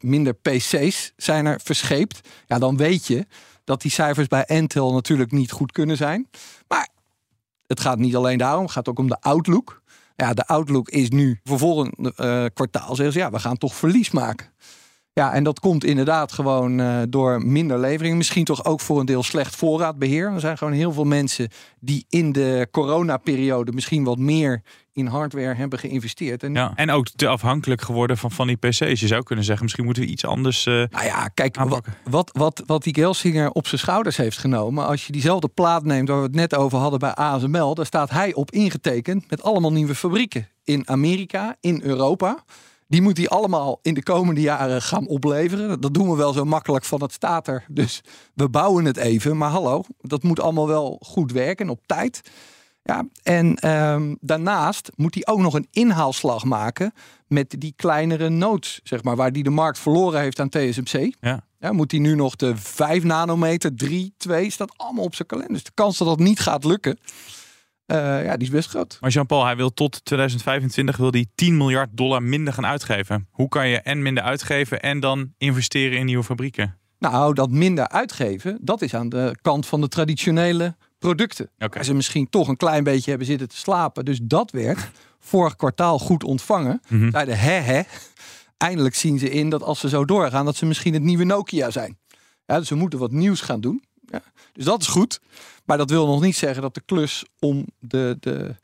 minder 0.00 0.34
PC's 0.34 1.12
zijn 1.16 1.46
er 1.46 1.60
verscheept. 1.64 2.28
Ja, 2.46 2.58
dan 2.58 2.76
weet 2.76 3.06
je 3.06 3.26
dat 3.64 3.82
die 3.82 3.90
cijfers 3.90 4.26
bij 4.26 4.44
Intel 4.46 4.92
natuurlijk 4.92 5.32
niet 5.32 5.50
goed 5.50 5.72
kunnen 5.72 5.96
zijn. 5.96 6.28
Maar 6.68 6.88
het 7.66 7.80
gaat 7.80 7.98
niet 7.98 8.16
alleen 8.16 8.38
daarom, 8.38 8.62
het 8.62 8.72
gaat 8.72 8.88
ook 8.88 8.98
om 8.98 9.08
de 9.08 9.20
outlook. 9.20 9.82
Ja, 10.16 10.34
de 10.34 10.46
outlook 10.46 10.88
is 10.88 11.08
nu 11.08 11.40
voor 11.44 11.58
volgend 11.58 11.98
uh, 11.98 12.44
kwartaal 12.54 12.94
zeggen 12.94 13.12
ze 13.12 13.18
ja, 13.18 13.30
we 13.30 13.38
gaan 13.38 13.58
toch 13.58 13.74
verlies 13.74 14.10
maken. 14.10 14.52
Ja, 15.14 15.32
en 15.32 15.44
dat 15.44 15.60
komt 15.60 15.84
inderdaad 15.84 16.32
gewoon 16.32 16.80
uh, 16.80 17.02
door 17.08 17.46
minder 17.46 17.78
levering. 17.78 18.16
Misschien 18.16 18.44
toch 18.44 18.64
ook 18.64 18.80
voor 18.80 19.00
een 19.00 19.06
deel 19.06 19.22
slecht 19.22 19.56
voorraadbeheer. 19.56 20.32
Er 20.32 20.40
zijn 20.40 20.58
gewoon 20.58 20.72
heel 20.72 20.92
veel 20.92 21.04
mensen 21.04 21.48
die 21.80 22.04
in 22.08 22.32
de 22.32 22.68
coronaperiode 22.70 23.72
misschien 23.72 24.04
wat 24.04 24.18
meer 24.18 24.62
in 24.92 25.06
hardware 25.06 25.54
hebben 25.54 25.78
geïnvesteerd. 25.78 26.42
En, 26.42 26.54
ja, 26.54 26.72
en 26.74 26.90
ook 26.90 27.08
te 27.08 27.28
afhankelijk 27.28 27.82
geworden 27.82 28.18
van, 28.18 28.30
van 28.30 28.46
die 28.46 28.56
PC's. 28.56 29.00
Je 29.00 29.06
zou 29.06 29.22
kunnen 29.22 29.44
zeggen, 29.44 29.62
misschien 29.64 29.84
moeten 29.84 30.02
we 30.02 30.08
iets 30.08 30.24
anders. 30.24 30.66
Uh, 30.66 30.74
nou 30.74 31.04
ja, 31.04 31.28
kijk, 31.28 31.56
wat, 31.56 31.86
wat, 32.04 32.30
wat, 32.32 32.62
wat 32.66 32.82
die 32.82 32.94
Gelsinger 32.94 33.50
op 33.50 33.66
zijn 33.66 33.80
schouders 33.80 34.16
heeft 34.16 34.38
genomen. 34.38 34.86
Als 34.86 35.06
je 35.06 35.12
diezelfde 35.12 35.48
plaat 35.48 35.84
neemt 35.84 36.08
waar 36.08 36.18
we 36.18 36.26
het 36.26 36.34
net 36.34 36.54
over 36.54 36.78
hadden 36.78 36.98
bij 36.98 37.14
ASML, 37.14 37.74
daar 37.74 37.86
staat 37.86 38.10
hij 38.10 38.34
op 38.34 38.50
ingetekend 38.50 39.30
met 39.30 39.42
allemaal 39.42 39.72
nieuwe 39.72 39.94
fabrieken 39.94 40.48
in 40.64 40.88
Amerika, 40.88 41.56
in 41.60 41.80
Europa. 41.82 42.44
Die 42.86 43.02
moet 43.02 43.16
hij 43.16 43.28
allemaal 43.28 43.78
in 43.82 43.94
de 43.94 44.02
komende 44.02 44.40
jaren 44.40 44.82
gaan 44.82 45.06
opleveren. 45.06 45.80
Dat 45.80 45.94
doen 45.94 46.10
we 46.10 46.16
wel 46.16 46.32
zo 46.32 46.44
makkelijk 46.44 46.84
van 46.84 47.02
het 47.02 47.12
staat 47.12 47.48
er. 47.48 47.64
Dus 47.68 48.00
we 48.34 48.48
bouwen 48.48 48.84
het 48.84 48.96
even. 48.96 49.36
Maar 49.36 49.50
hallo, 49.50 49.84
dat 50.00 50.22
moet 50.22 50.40
allemaal 50.40 50.68
wel 50.68 50.98
goed 51.02 51.32
werken 51.32 51.68
op 51.68 51.80
tijd. 51.86 52.20
Ja, 52.82 53.06
en 53.22 53.56
ehm, 53.56 54.14
daarnaast 54.20 54.90
moet 54.94 55.14
hij 55.14 55.26
ook 55.26 55.38
nog 55.38 55.54
een 55.54 55.68
inhaalslag 55.70 56.44
maken 56.44 56.92
met 57.26 57.54
die 57.58 57.72
kleinere 57.76 58.28
nodes, 58.28 58.80
zeg 58.82 59.02
maar, 59.02 59.16
waar 59.16 59.32
die 59.32 59.42
de 59.42 59.50
markt 59.50 59.78
verloren 59.78 60.20
heeft 60.20 60.40
aan 60.40 60.48
TSMC. 60.48 61.14
Ja. 61.20 61.44
Ja, 61.58 61.72
moet 61.72 61.90
hij 61.90 62.00
nu 62.00 62.14
nog 62.14 62.36
de 62.36 62.56
5 62.56 63.04
nanometer, 63.04 63.76
3, 63.76 64.14
2, 64.16 64.50
staat 64.50 64.72
allemaal 64.76 65.04
op 65.04 65.14
zijn 65.14 65.28
kalender. 65.28 65.52
Dus 65.52 65.64
de 65.64 65.70
kans 65.74 65.98
dat 65.98 66.08
dat 66.08 66.18
niet 66.18 66.40
gaat 66.40 66.64
lukken, 66.64 66.98
ja, 67.86 68.36
die 68.36 68.46
is 68.46 68.54
best 68.54 68.68
groot. 68.68 68.98
Maar 69.00 69.10
Jean-Paul, 69.10 69.44
hij 69.44 69.56
wil 69.56 69.74
tot 69.74 70.04
2025 70.04 70.96
wil 70.96 71.10
die 71.10 71.30
10 71.34 71.56
miljard 71.56 71.88
dollar 71.92 72.22
minder 72.22 72.52
gaan 72.52 72.66
uitgeven. 72.66 73.28
Hoe 73.30 73.48
kan 73.48 73.68
je 73.68 73.80
en 73.80 74.02
minder 74.02 74.22
uitgeven 74.22 74.82
en 74.82 75.00
dan 75.00 75.32
investeren 75.38 75.98
in 75.98 76.04
nieuwe 76.04 76.24
fabrieken? 76.24 76.78
Nou, 76.98 77.34
dat 77.34 77.50
minder 77.50 77.88
uitgeven, 77.88 78.58
dat 78.60 78.82
is 78.82 78.94
aan 78.94 79.08
de 79.08 79.36
kant 79.42 79.66
van 79.66 79.80
de 79.80 79.88
traditionele 79.88 80.76
producten. 80.98 81.50
Waar 81.56 81.84
ze 81.84 81.94
misschien 81.94 82.28
toch 82.28 82.48
een 82.48 82.56
klein 82.56 82.84
beetje 82.84 83.10
hebben 83.10 83.26
zitten 83.26 83.48
te 83.48 83.56
slapen. 83.56 84.04
Dus 84.04 84.18
dat 84.22 84.50
werd 84.50 84.90
vorig 85.18 85.56
kwartaal 85.56 85.98
goed 85.98 86.24
ontvangen. 86.24 86.80
Mhm. 86.88 87.10
Zeiden, 87.10 87.38
hè 87.38 87.52
hè, 87.52 87.82
eindelijk 88.56 88.94
zien 88.94 89.18
ze 89.18 89.30
in 89.30 89.50
dat 89.50 89.62
als 89.62 89.80
ze 89.80 89.88
zo 89.88 90.04
doorgaan, 90.04 90.44
dat 90.44 90.56
ze 90.56 90.66
misschien 90.66 90.94
het 90.94 91.02
nieuwe 91.02 91.24
Nokia 91.24 91.70
zijn. 91.70 91.98
Ja, 92.46 92.58
dus 92.58 92.68
we 92.68 92.74
moeten 92.74 92.98
wat 92.98 93.10
nieuws 93.10 93.40
gaan 93.40 93.60
doen. 93.60 93.82
Ja, 94.14 94.22
dus 94.52 94.64
dat 94.64 94.80
is 94.80 94.86
goed. 94.86 95.20
Maar 95.64 95.78
dat 95.78 95.90
wil 95.90 96.06
nog 96.06 96.20
niet 96.20 96.36
zeggen 96.36 96.62
dat 96.62 96.74
de 96.74 96.82
klus 96.86 97.24
om 97.38 97.66
de, 97.78 98.16
de 98.20 98.54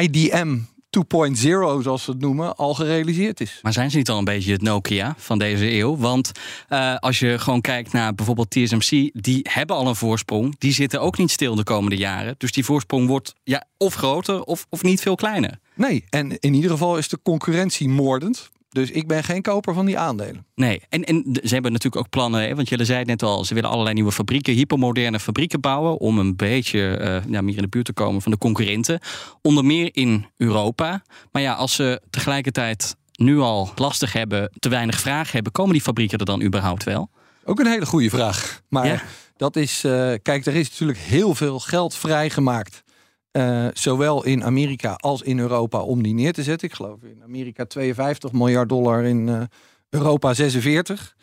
IDM 0.00 0.58
2.0, 0.98 1.82
zoals 1.82 2.04
ze 2.04 2.10
het 2.10 2.20
noemen, 2.20 2.56
al 2.56 2.74
gerealiseerd 2.74 3.40
is. 3.40 3.58
Maar 3.62 3.72
zijn 3.72 3.90
ze 3.90 3.96
niet 3.96 4.08
al 4.08 4.18
een 4.18 4.24
beetje 4.24 4.52
het 4.52 4.62
Nokia 4.62 5.14
van 5.18 5.38
deze 5.38 5.70
eeuw? 5.70 5.96
Want 5.96 6.32
eh, 6.68 6.96
als 6.96 7.18
je 7.18 7.38
gewoon 7.38 7.60
kijkt 7.60 7.92
naar 7.92 8.14
bijvoorbeeld 8.14 8.50
TSMC, 8.50 9.10
die 9.12 9.46
hebben 9.50 9.76
al 9.76 9.86
een 9.86 9.96
voorsprong. 9.96 10.58
Die 10.58 10.72
zitten 10.72 11.00
ook 11.00 11.18
niet 11.18 11.30
stil 11.30 11.54
de 11.54 11.64
komende 11.64 11.96
jaren. 11.96 12.34
Dus 12.38 12.52
die 12.52 12.64
voorsprong 12.64 13.06
wordt 13.06 13.34
ja, 13.42 13.64
of 13.76 13.94
groter 13.94 14.42
of, 14.42 14.66
of 14.68 14.82
niet 14.82 15.00
veel 15.00 15.14
kleiner. 15.14 15.58
Nee, 15.74 16.04
en 16.08 16.38
in 16.38 16.54
ieder 16.54 16.70
geval 16.70 16.98
is 16.98 17.08
de 17.08 17.18
concurrentie 17.22 17.88
moordend. 17.88 18.50
Dus 18.70 18.90
ik 18.90 19.06
ben 19.06 19.24
geen 19.24 19.42
koper 19.42 19.74
van 19.74 19.86
die 19.86 19.98
aandelen. 19.98 20.46
Nee, 20.54 20.82
en, 20.88 21.04
en 21.04 21.24
ze 21.42 21.52
hebben 21.54 21.72
natuurlijk 21.72 22.02
ook 22.04 22.10
plannen, 22.10 22.40
hè, 22.42 22.54
want 22.54 22.68
jullie 22.68 22.84
zeiden 22.84 23.06
net 23.06 23.22
al, 23.22 23.44
ze 23.44 23.54
willen 23.54 23.70
allerlei 23.70 23.94
nieuwe 23.94 24.12
fabrieken, 24.12 24.54
hypermoderne 24.54 25.20
fabrieken 25.20 25.60
bouwen 25.60 25.98
om 25.98 26.18
een 26.18 26.36
beetje 26.36 26.96
eh, 26.96 27.16
ja, 27.28 27.40
meer 27.40 27.56
in 27.56 27.62
de 27.62 27.68
buurt 27.68 27.84
te 27.86 27.92
komen 27.92 28.22
van 28.22 28.32
de 28.32 28.38
concurrenten. 28.38 29.00
Onder 29.42 29.64
meer 29.64 29.88
in 29.92 30.26
Europa. 30.36 31.02
Maar 31.32 31.42
ja, 31.42 31.52
als 31.52 31.74
ze 31.74 32.00
tegelijkertijd 32.10 32.96
nu 33.14 33.38
al 33.38 33.70
lastig 33.74 34.12
hebben, 34.12 34.50
te 34.58 34.68
weinig 34.68 35.00
vraag 35.00 35.32
hebben, 35.32 35.52
komen 35.52 35.72
die 35.72 35.82
fabrieken 35.82 36.18
er 36.18 36.24
dan 36.24 36.42
überhaupt 36.42 36.84
wel? 36.84 37.10
Ook 37.44 37.58
een 37.60 37.66
hele 37.66 37.86
goede 37.86 38.10
vraag. 38.10 38.60
Maar 38.68 38.86
Ja. 38.86 39.02
dat 39.36 39.56
is, 39.56 39.84
eh, 39.84 40.12
kijk, 40.22 40.46
er 40.46 40.54
is 40.54 40.70
natuurlijk 40.70 40.98
heel 40.98 41.34
veel 41.34 41.58
geld 41.58 41.94
vrijgemaakt. 41.94 42.82
Eh, 43.30 43.66
zowel 43.72 44.24
in 44.24 44.44
Amerika 44.44 44.92
als 44.94 45.22
in 45.22 45.38
Europa 45.38 45.80
om 45.80 46.02
die 46.02 46.14
neer 46.14 46.32
te 46.32 46.42
zetten. 46.42 46.68
Ik 46.68 46.74
geloof 46.74 47.02
in 47.02 47.22
Amerika 47.22 47.64
52 47.64 48.32
miljard 48.32 48.68
dollar, 48.68 49.04
in 49.04 49.28
eh, 49.28 49.42
Europa 49.88 50.34
46. 50.34 51.16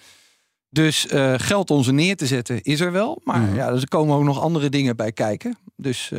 Dus 0.69 1.07
eh, 1.07 1.33
geld 1.37 1.71
om 1.71 1.83
ze 1.83 1.91
neer 1.91 2.15
te 2.15 2.25
zetten 2.25 2.61
is 2.61 2.79
er 2.79 2.91
wel. 2.91 3.21
Maar 3.23 3.39
Mhm. 3.41 3.55
ja, 3.55 3.67
er 3.67 3.87
komen 3.87 4.15
ook 4.15 4.23
nog 4.23 4.41
andere 4.41 4.69
dingen 4.69 4.95
bij 4.95 5.11
kijken. 5.11 5.57
Dus 5.75 6.11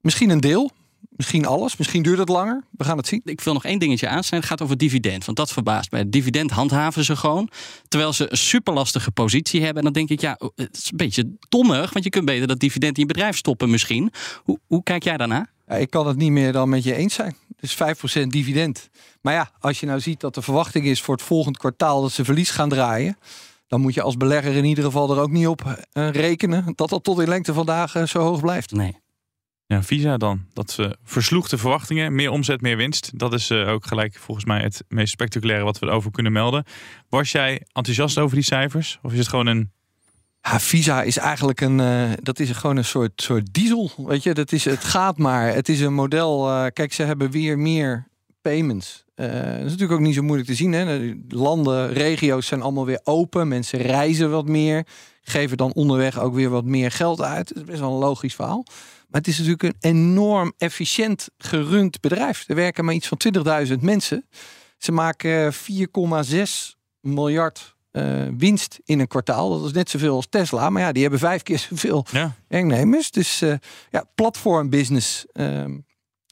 misschien 0.00 0.30
een 0.30 0.40
deel, 0.40 0.70
misschien 1.16 1.46
alles. 1.46 1.76
Misschien 1.76 2.02
duurt 2.02 2.18
het 2.18 2.28
langer. 2.28 2.64
We 2.70 2.84
gaan 2.84 2.96
het 2.96 3.06
zien. 3.06 3.20
Ik 3.24 3.40
wil 3.40 3.52
nog 3.52 3.64
één 3.64 3.78
dingetje 3.78 4.08
aansnijden. 4.08 4.38
Het 4.38 4.48
gaat 4.48 4.62
over 4.62 4.76
dividend. 4.76 5.24
Want 5.24 5.36
dat 5.36 5.52
verbaast 5.52 5.90
mij. 5.90 6.08
Dividend 6.08 6.50
handhaven 6.50 7.04
ze 7.04 7.16
gewoon. 7.16 7.50
Terwijl 7.88 8.12
ze 8.12 8.30
een 8.30 8.36
superlastige 8.36 9.10
positie 9.10 9.60
hebben. 9.60 9.78
En 9.78 9.84
dan 9.84 9.92
denk 9.92 10.08
ik, 10.08 10.20
ja, 10.20 10.38
het 10.54 10.76
is 10.76 10.90
een 10.90 10.96
beetje 10.96 11.36
dommig. 11.48 11.92
Want 11.92 12.04
je 12.04 12.10
kunt 12.10 12.24
beter 12.24 12.46
dat 12.46 12.58
dividend 12.58 12.96
in 12.96 13.02
je 13.02 13.12
bedrijf 13.12 13.36
stoppen 13.36 13.70
misschien. 13.70 14.12
Hoe, 14.42 14.58
hoe 14.66 14.82
kijk 14.82 15.04
jij 15.04 15.16
daarna? 15.16 15.46
Ja, 15.66 15.74
ik 15.74 15.90
kan 15.90 16.06
het 16.06 16.16
niet 16.16 16.30
meer 16.30 16.52
dan 16.52 16.68
met 16.68 16.84
je 16.84 16.94
eens 16.94 17.14
zijn. 17.14 17.36
Dus 17.60 17.76
5% 18.20 18.26
dividend. 18.26 18.88
Maar 19.20 19.34
ja, 19.34 19.50
als 19.58 19.80
je 19.80 19.86
nou 19.86 20.00
ziet 20.00 20.20
dat 20.20 20.34
de 20.34 20.42
verwachting 20.42 20.86
is 20.86 21.02
voor 21.02 21.14
het 21.14 21.24
volgend 21.24 21.56
kwartaal 21.56 22.02
dat 22.02 22.12
ze 22.12 22.24
verlies 22.24 22.50
gaan 22.50 22.68
draaien. 22.68 23.18
Dan 23.66 23.80
moet 23.80 23.94
je 23.94 24.02
als 24.02 24.16
belegger 24.16 24.54
in 24.54 24.64
ieder 24.64 24.84
geval 24.84 25.10
er 25.10 25.20
ook 25.20 25.30
niet 25.30 25.46
op 25.46 25.84
eh, 25.92 26.10
rekenen 26.10 26.72
dat 26.74 26.88
dat 26.88 27.04
tot 27.04 27.20
in 27.20 27.28
lengte 27.28 27.54
van 27.54 27.66
dagen 27.66 28.08
zo 28.08 28.18
hoog 28.18 28.40
blijft. 28.40 28.72
Nee. 28.72 29.02
Visa 29.82 30.16
dan. 30.16 30.44
Dat 30.52 30.70
ze 30.70 30.96
versloeg 31.04 31.48
de 31.48 31.58
verwachtingen. 31.58 32.14
Meer 32.14 32.30
omzet, 32.30 32.60
meer 32.60 32.76
winst. 32.76 33.18
Dat 33.18 33.32
is 33.32 33.50
eh, 33.50 33.68
ook 33.68 33.86
gelijk 33.86 34.16
volgens 34.16 34.46
mij 34.46 34.60
het 34.60 34.84
meest 34.88 35.12
spectaculaire 35.12 35.64
wat 35.64 35.78
we 35.78 35.86
erover 35.86 36.10
kunnen 36.10 36.32
melden. 36.32 36.64
Was 37.08 37.32
jij 37.32 37.62
enthousiast 37.72 38.18
over 38.18 38.34
die 38.34 38.44
cijfers? 38.44 38.98
Of 39.02 39.12
is 39.12 39.18
het 39.18 39.28
gewoon 39.28 39.46
een... 39.46 39.70
Visa 40.40 41.02
is 41.02 41.16
eigenlijk 41.16 41.60
een, 41.60 41.80
eh, 41.80 42.10
dat 42.22 42.38
is 42.38 42.50
gewoon 42.50 42.76
een 42.76 42.84
soort, 42.84 43.22
soort 43.22 43.52
diesel. 43.52 43.90
Weet 43.96 44.22
je, 44.22 44.34
dat 44.34 44.52
is, 44.52 44.64
het 44.64 44.84
gaat 44.84 45.18
maar. 45.18 45.54
Het 45.54 45.68
is 45.68 45.80
een 45.80 45.94
model. 45.94 46.48
eh, 46.48 46.66
kijk, 46.72 46.92
ze 46.92 47.02
hebben 47.02 47.30
weer 47.30 47.58
meer 47.58 48.08
payments. 48.42 49.04
Dat 49.14 49.26
is 49.26 49.62
natuurlijk 49.62 49.92
ook 49.92 50.00
niet 50.00 50.14
zo 50.14 50.22
moeilijk 50.22 50.48
te 50.48 50.54
zien. 50.54 50.72
Hè? 50.72 51.14
Landen, 51.28 51.92
regio's 51.92 52.46
zijn 52.46 52.62
allemaal 52.62 52.86
weer 52.86 53.00
open. 53.04 53.48
Mensen 53.48 53.78
reizen 53.78 54.30
wat 54.30 54.46
meer. 54.46 54.86
Geven 55.22 55.56
dan 55.56 55.72
onderweg 55.72 56.18
ook 56.18 56.34
weer 56.34 56.50
wat 56.50 56.64
meer 56.64 56.90
geld 56.90 57.20
uit. 57.20 57.48
Dat 57.48 57.56
is 57.56 57.64
best 57.64 57.80
wel 57.80 57.92
een 57.92 57.98
logisch 57.98 58.34
verhaal. 58.34 58.64
Maar 59.14 59.22
het 59.22 59.32
is 59.32 59.38
natuurlijk 59.38 59.62
een 59.62 59.90
enorm 59.90 60.52
efficiënt 60.58 61.28
gerund 61.38 62.00
bedrijf. 62.00 62.44
Er 62.48 62.54
werken 62.54 62.84
maar 62.84 62.94
iets 62.94 63.08
van 63.08 63.20
20.000 63.66 63.72
mensen. 63.80 64.28
Ze 64.78 64.92
maken 64.92 65.52
4,6 65.54 66.74
miljard 67.00 67.76
eh, 67.90 68.26
winst 68.36 68.78
in 68.84 69.00
een 69.00 69.06
kwartaal. 69.06 69.50
Dat 69.58 69.66
is 69.66 69.72
net 69.72 69.90
zoveel 69.90 70.14
als 70.14 70.26
Tesla. 70.28 70.70
Maar 70.70 70.82
ja, 70.82 70.92
die 70.92 71.02
hebben 71.02 71.20
vijf 71.20 71.42
keer 71.42 71.58
zoveel 71.58 72.06
Ja. 72.12 72.34
werknemers. 72.48 73.10
Dus 73.10 73.42
eh 73.42 73.54
ja, 73.90 74.04
platformbusiness 74.14 75.24
ehm, 75.32 75.78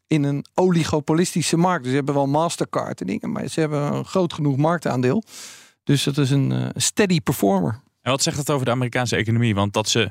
in 0.07 0.23
een 0.23 0.45
oligopolistische 0.55 1.57
markt. 1.57 1.81
Dus 1.83 1.91
ze 1.91 1.97
hebben 1.97 2.15
wel 2.15 2.27
Mastercard 2.27 3.01
en 3.01 3.07
dingen. 3.07 3.33
Maar 3.33 3.49
ze 3.49 3.61
hebben 3.61 3.83
een 3.93 4.05
groot 4.05 4.33
genoeg 4.33 4.57
marktaandeel. 4.57 5.23
Dus 5.85 6.03
dat 6.05 6.19
is 6.19 6.31
een 6.31 6.53
eh, 6.53 6.67
steady 6.75 7.21
performer. 7.21 7.81
En 8.03 8.11
wat 8.11 8.23
zegt 8.23 8.37
dat 8.37 8.51
over 8.51 8.65
de 8.65 8.71
Amerikaanse 8.73 9.17
economie? 9.17 9.55
Want 9.55 9.73
dat 9.73 9.89
ze, 9.89 10.11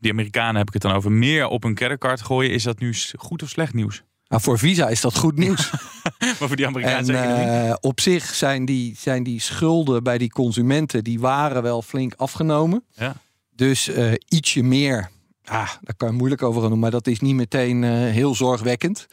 die 0.00 0.12
Amerikanen 0.12 0.56
heb 0.56 0.66
ik 0.66 0.72
het 0.72 0.82
dan 0.82 0.92
over, 0.92 1.12
meer 1.12 1.46
op 1.46 1.62
hun 1.62 1.74
creditcard 1.74 2.20
gooien. 2.22 2.50
Is 2.50 2.62
dat 2.62 2.78
nu 2.78 2.94
goed 3.18 3.42
of 3.42 3.48
slecht 3.48 3.74
nieuws? 3.74 4.02
Nou, 4.28 4.42
voor 4.42 4.58
Visa 4.58 4.88
is 4.88 5.00
dat 5.00 5.16
goed 5.16 5.36
nieuws. 5.36 5.70
maar 6.18 6.34
voor 6.36 6.56
die 6.56 6.64
En 6.64 6.70
Amerikaanse 6.70 7.12
economie? 7.12 7.44
eh, 7.44 7.74
op 7.80 8.00
zich 8.00 8.24
zijn 8.24 8.64
die, 8.64 8.94
zijn 8.98 9.22
die 9.22 9.40
schulden 9.40 10.02
bij 10.02 10.18
die 10.18 10.30
consumenten, 10.30 11.04
die 11.04 11.20
waren 11.20 11.62
wel 11.62 11.82
flink 11.82 12.14
afgenomen. 12.14 12.84
Ja. 12.92 13.14
Dus 13.54 13.88
eh, 13.88 14.12
ietsje 14.28 14.62
meer, 14.62 15.10
ah, 15.44 15.70
daar 15.80 15.94
kan 15.96 16.08
je 16.08 16.14
moeilijk 16.14 16.42
over 16.42 16.60
gaan 16.60 16.70
doen, 16.70 16.78
maar 16.78 16.90
dat 16.90 17.06
is 17.06 17.20
niet 17.20 17.34
meteen 17.34 17.84
eh, 17.84 17.90
heel 17.90 18.34
zorgwekkend. 18.34 19.06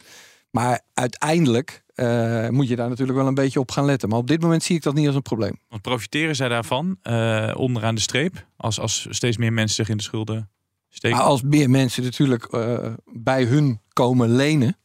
Maar 0.50 0.80
uiteindelijk 0.94 1.82
moet 2.50 2.68
je 2.68 2.76
daar 2.76 2.88
natuurlijk 2.88 3.18
wel 3.18 3.26
een 3.26 3.34
beetje 3.34 3.60
op 3.60 3.70
gaan 3.70 3.84
letten. 3.84 4.08
Maar 4.08 4.18
op 4.18 4.26
dit 4.26 4.40
moment 4.40 4.62
zie 4.62 4.76
ik 4.76 4.82
dat 4.82 4.94
niet 4.94 5.06
als 5.06 5.14
een 5.14 5.22
probleem. 5.22 5.58
Want 5.68 5.82
profiteren 5.82 6.36
zij 6.36 6.48
daarvan 6.48 6.98
onderaan 7.56 7.94
de 7.94 8.00
streep? 8.00 8.46
Als, 8.56 8.80
als 8.80 9.06
steeds 9.10 9.36
meer 9.36 9.52
mensen 9.52 9.76
zich 9.76 9.88
in 9.88 9.96
de 9.96 10.02
schulden 10.02 10.50
steken? 10.96 11.16
Maar 11.16 11.26
als 11.26 11.42
meer 11.42 11.70
mensen 11.70 12.02
natuurlijk 12.02 12.44
eh, 12.44 12.92
bij 13.12 13.44
hun 13.44 13.80
komen 13.92 14.36
lenen, 14.36 14.76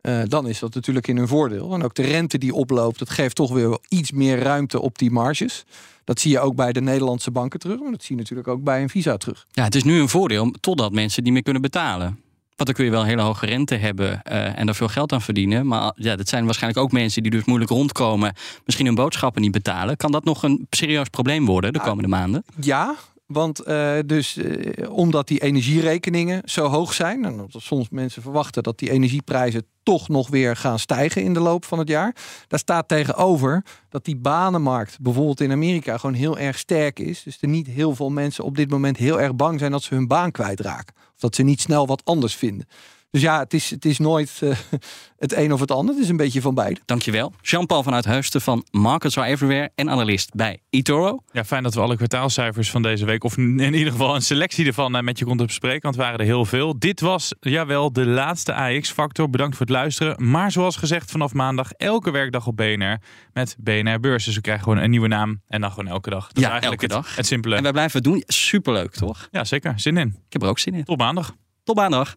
eh, 0.00 0.20
dan 0.24 0.48
is 0.48 0.58
dat 0.58 0.74
natuurlijk 0.74 1.08
in 1.08 1.16
hun 1.16 1.28
voordeel. 1.28 1.74
En 1.74 1.82
ook 1.82 1.94
de 1.94 2.02
rente 2.02 2.38
die 2.38 2.54
oploopt, 2.54 2.98
dat 2.98 3.10
geeft 3.10 3.36
toch 3.36 3.52
weer 3.52 3.78
iets 3.88 4.12
meer 4.12 4.38
ruimte 4.38 4.80
op 4.80 4.98
die 4.98 5.10
marges. 5.10 5.64
Dat 6.04 6.20
zie 6.20 6.30
je 6.30 6.40
ook 6.40 6.54
bij 6.54 6.72
de 6.72 6.80
Nederlandse 6.80 7.30
banken 7.30 7.60
terug, 7.60 7.80
maar 7.80 7.90
dat 7.90 8.02
zie 8.02 8.14
je 8.14 8.20
natuurlijk 8.20 8.48
ook 8.48 8.62
bij 8.62 8.82
een 8.82 8.88
Visa 8.88 9.16
terug. 9.16 9.46
Ja, 9.50 9.64
het 9.64 9.74
is 9.74 9.84
nu 9.84 10.00
een 10.00 10.08
voordeel 10.08 10.54
totdat 10.60 10.92
mensen 10.92 11.22
niet 11.22 11.32
meer 11.32 11.42
kunnen 11.42 11.62
betalen. 11.62 12.20
Want 12.60 12.76
dan 12.76 12.84
kun 12.84 12.84
je 12.84 12.90
wel 12.90 13.10
hele 13.10 13.22
hoge 13.22 13.46
rente 13.46 13.74
hebben 13.74 14.22
eh, 14.22 14.58
en 14.58 14.68
er 14.68 14.74
veel 14.74 14.88
geld 14.88 15.12
aan 15.12 15.22
verdienen. 15.22 15.66
Maar 15.66 15.92
ja, 15.94 16.16
dat 16.16 16.28
zijn 16.28 16.44
waarschijnlijk 16.44 16.82
ook 16.82 16.92
mensen 16.92 17.22
die 17.22 17.30
dus 17.30 17.44
moeilijk 17.44 17.70
rondkomen. 17.70 18.34
Misschien 18.64 18.86
hun 18.86 18.94
boodschappen 18.94 19.42
niet 19.42 19.50
betalen. 19.50 19.96
Kan 19.96 20.12
dat 20.12 20.24
nog 20.24 20.42
een 20.42 20.66
serieus 20.70 21.08
probleem 21.08 21.46
worden 21.46 21.72
de 21.72 21.80
komende 21.80 22.08
maanden? 22.08 22.44
Ja, 22.60 22.94
want 23.32 23.60
eh, 23.60 23.98
dus 24.06 24.36
eh, 24.36 24.92
omdat 24.92 25.28
die 25.28 25.42
energierekeningen 25.42 26.42
zo 26.44 26.66
hoog 26.66 26.92
zijn, 26.92 27.24
en 27.24 27.36
dat 27.36 27.62
soms 27.62 27.88
mensen 27.88 28.22
verwachten 28.22 28.62
dat 28.62 28.78
die 28.78 28.90
energieprijzen 28.90 29.66
toch 29.82 30.08
nog 30.08 30.28
weer 30.28 30.56
gaan 30.56 30.78
stijgen 30.78 31.22
in 31.22 31.34
de 31.34 31.40
loop 31.40 31.64
van 31.64 31.78
het 31.78 31.88
jaar, 31.88 32.14
daar 32.48 32.58
staat 32.58 32.88
tegenover 32.88 33.64
dat 33.88 34.04
die 34.04 34.16
banenmarkt 34.16 35.00
bijvoorbeeld 35.00 35.40
in 35.40 35.52
Amerika 35.52 35.98
gewoon 35.98 36.14
heel 36.14 36.38
erg 36.38 36.58
sterk 36.58 36.98
is. 36.98 37.22
Dus 37.22 37.38
er 37.40 37.48
niet 37.48 37.66
heel 37.66 37.94
veel 37.94 38.10
mensen 38.10 38.44
op 38.44 38.56
dit 38.56 38.70
moment 38.70 38.96
heel 38.96 39.20
erg 39.20 39.34
bang 39.34 39.58
zijn 39.58 39.70
dat 39.70 39.82
ze 39.82 39.94
hun 39.94 40.06
baan 40.06 40.30
kwijtraken. 40.30 40.94
Of 40.96 41.20
dat 41.20 41.34
ze 41.34 41.42
niet 41.42 41.60
snel 41.60 41.86
wat 41.86 42.04
anders 42.04 42.34
vinden. 42.34 42.66
Dus 43.10 43.22
ja, 43.22 43.38
het 43.38 43.54
is, 43.54 43.70
het 43.70 43.84
is 43.84 43.98
nooit 43.98 44.40
uh, 44.42 44.56
het 45.18 45.36
een 45.36 45.52
of 45.52 45.60
het 45.60 45.70
ander. 45.70 45.94
Het 45.94 46.04
is 46.04 46.10
een 46.10 46.16
beetje 46.16 46.40
van 46.40 46.54
beide. 46.54 46.80
Dankjewel. 46.84 47.32
Jean-Paul 47.40 47.82
vanuit 47.82 48.04
Huisten 48.04 48.40
van 48.40 48.66
Markets 48.70 49.18
Are 49.18 49.28
Everywhere 49.28 49.70
en 49.74 49.90
analist 49.90 50.34
bij 50.34 50.60
eToro. 50.70 51.22
Ja, 51.32 51.44
fijn 51.44 51.62
dat 51.62 51.74
we 51.74 51.80
alle 51.80 51.96
kwartaalcijfers 51.96 52.70
van 52.70 52.82
deze 52.82 53.04
week, 53.04 53.24
of 53.24 53.36
in 53.36 53.74
ieder 53.74 53.92
geval 53.92 54.14
een 54.14 54.22
selectie 54.22 54.66
ervan 54.66 54.96
uh, 54.96 55.02
met 55.02 55.18
je 55.18 55.24
konden 55.24 55.46
bespreken. 55.46 55.82
Want 55.82 55.94
het 55.94 56.04
waren 56.04 56.18
er 56.20 56.24
heel 56.24 56.44
veel. 56.44 56.78
Dit 56.78 57.00
was, 57.00 57.34
jawel, 57.40 57.92
de 57.92 58.06
laatste 58.06 58.54
AX-factor. 58.54 59.30
Bedankt 59.30 59.56
voor 59.56 59.66
het 59.66 59.74
luisteren. 59.74 60.30
Maar 60.30 60.52
zoals 60.52 60.76
gezegd, 60.76 61.10
vanaf 61.10 61.32
maandag 61.32 61.72
elke 61.72 62.10
werkdag 62.10 62.46
op 62.46 62.56
BNR 62.56 62.98
met 63.32 63.56
BNR 63.58 64.00
Beurs. 64.00 64.24
Dus 64.24 64.34
we 64.34 64.40
krijgen 64.40 64.64
gewoon 64.64 64.78
een 64.78 64.90
nieuwe 64.90 65.08
naam 65.08 65.42
en 65.48 65.60
dan 65.60 65.70
gewoon 65.70 65.88
elke 65.88 66.10
dag. 66.10 66.26
Dat 66.26 66.42
ja, 66.42 66.44
is 66.44 66.50
eigenlijk 66.50 66.82
elke 66.82 66.94
het, 66.94 67.04
dag. 67.04 67.16
Het 67.16 67.26
simpele. 67.26 67.56
En 67.56 67.62
wij 67.62 67.72
blijven 67.72 68.02
het 68.02 68.04
doen. 68.04 68.22
Superleuk, 68.26 68.92
toch? 68.92 69.28
Ja, 69.30 69.44
zeker. 69.44 69.72
Zin 69.76 69.96
in. 69.96 70.08
Ik 70.08 70.32
heb 70.32 70.42
er 70.42 70.48
ook 70.48 70.58
zin 70.58 70.74
in. 70.74 70.84
Tot 70.84 70.98
maandag. 70.98 71.34
Tot 71.64 71.76
maandag. 71.76 72.16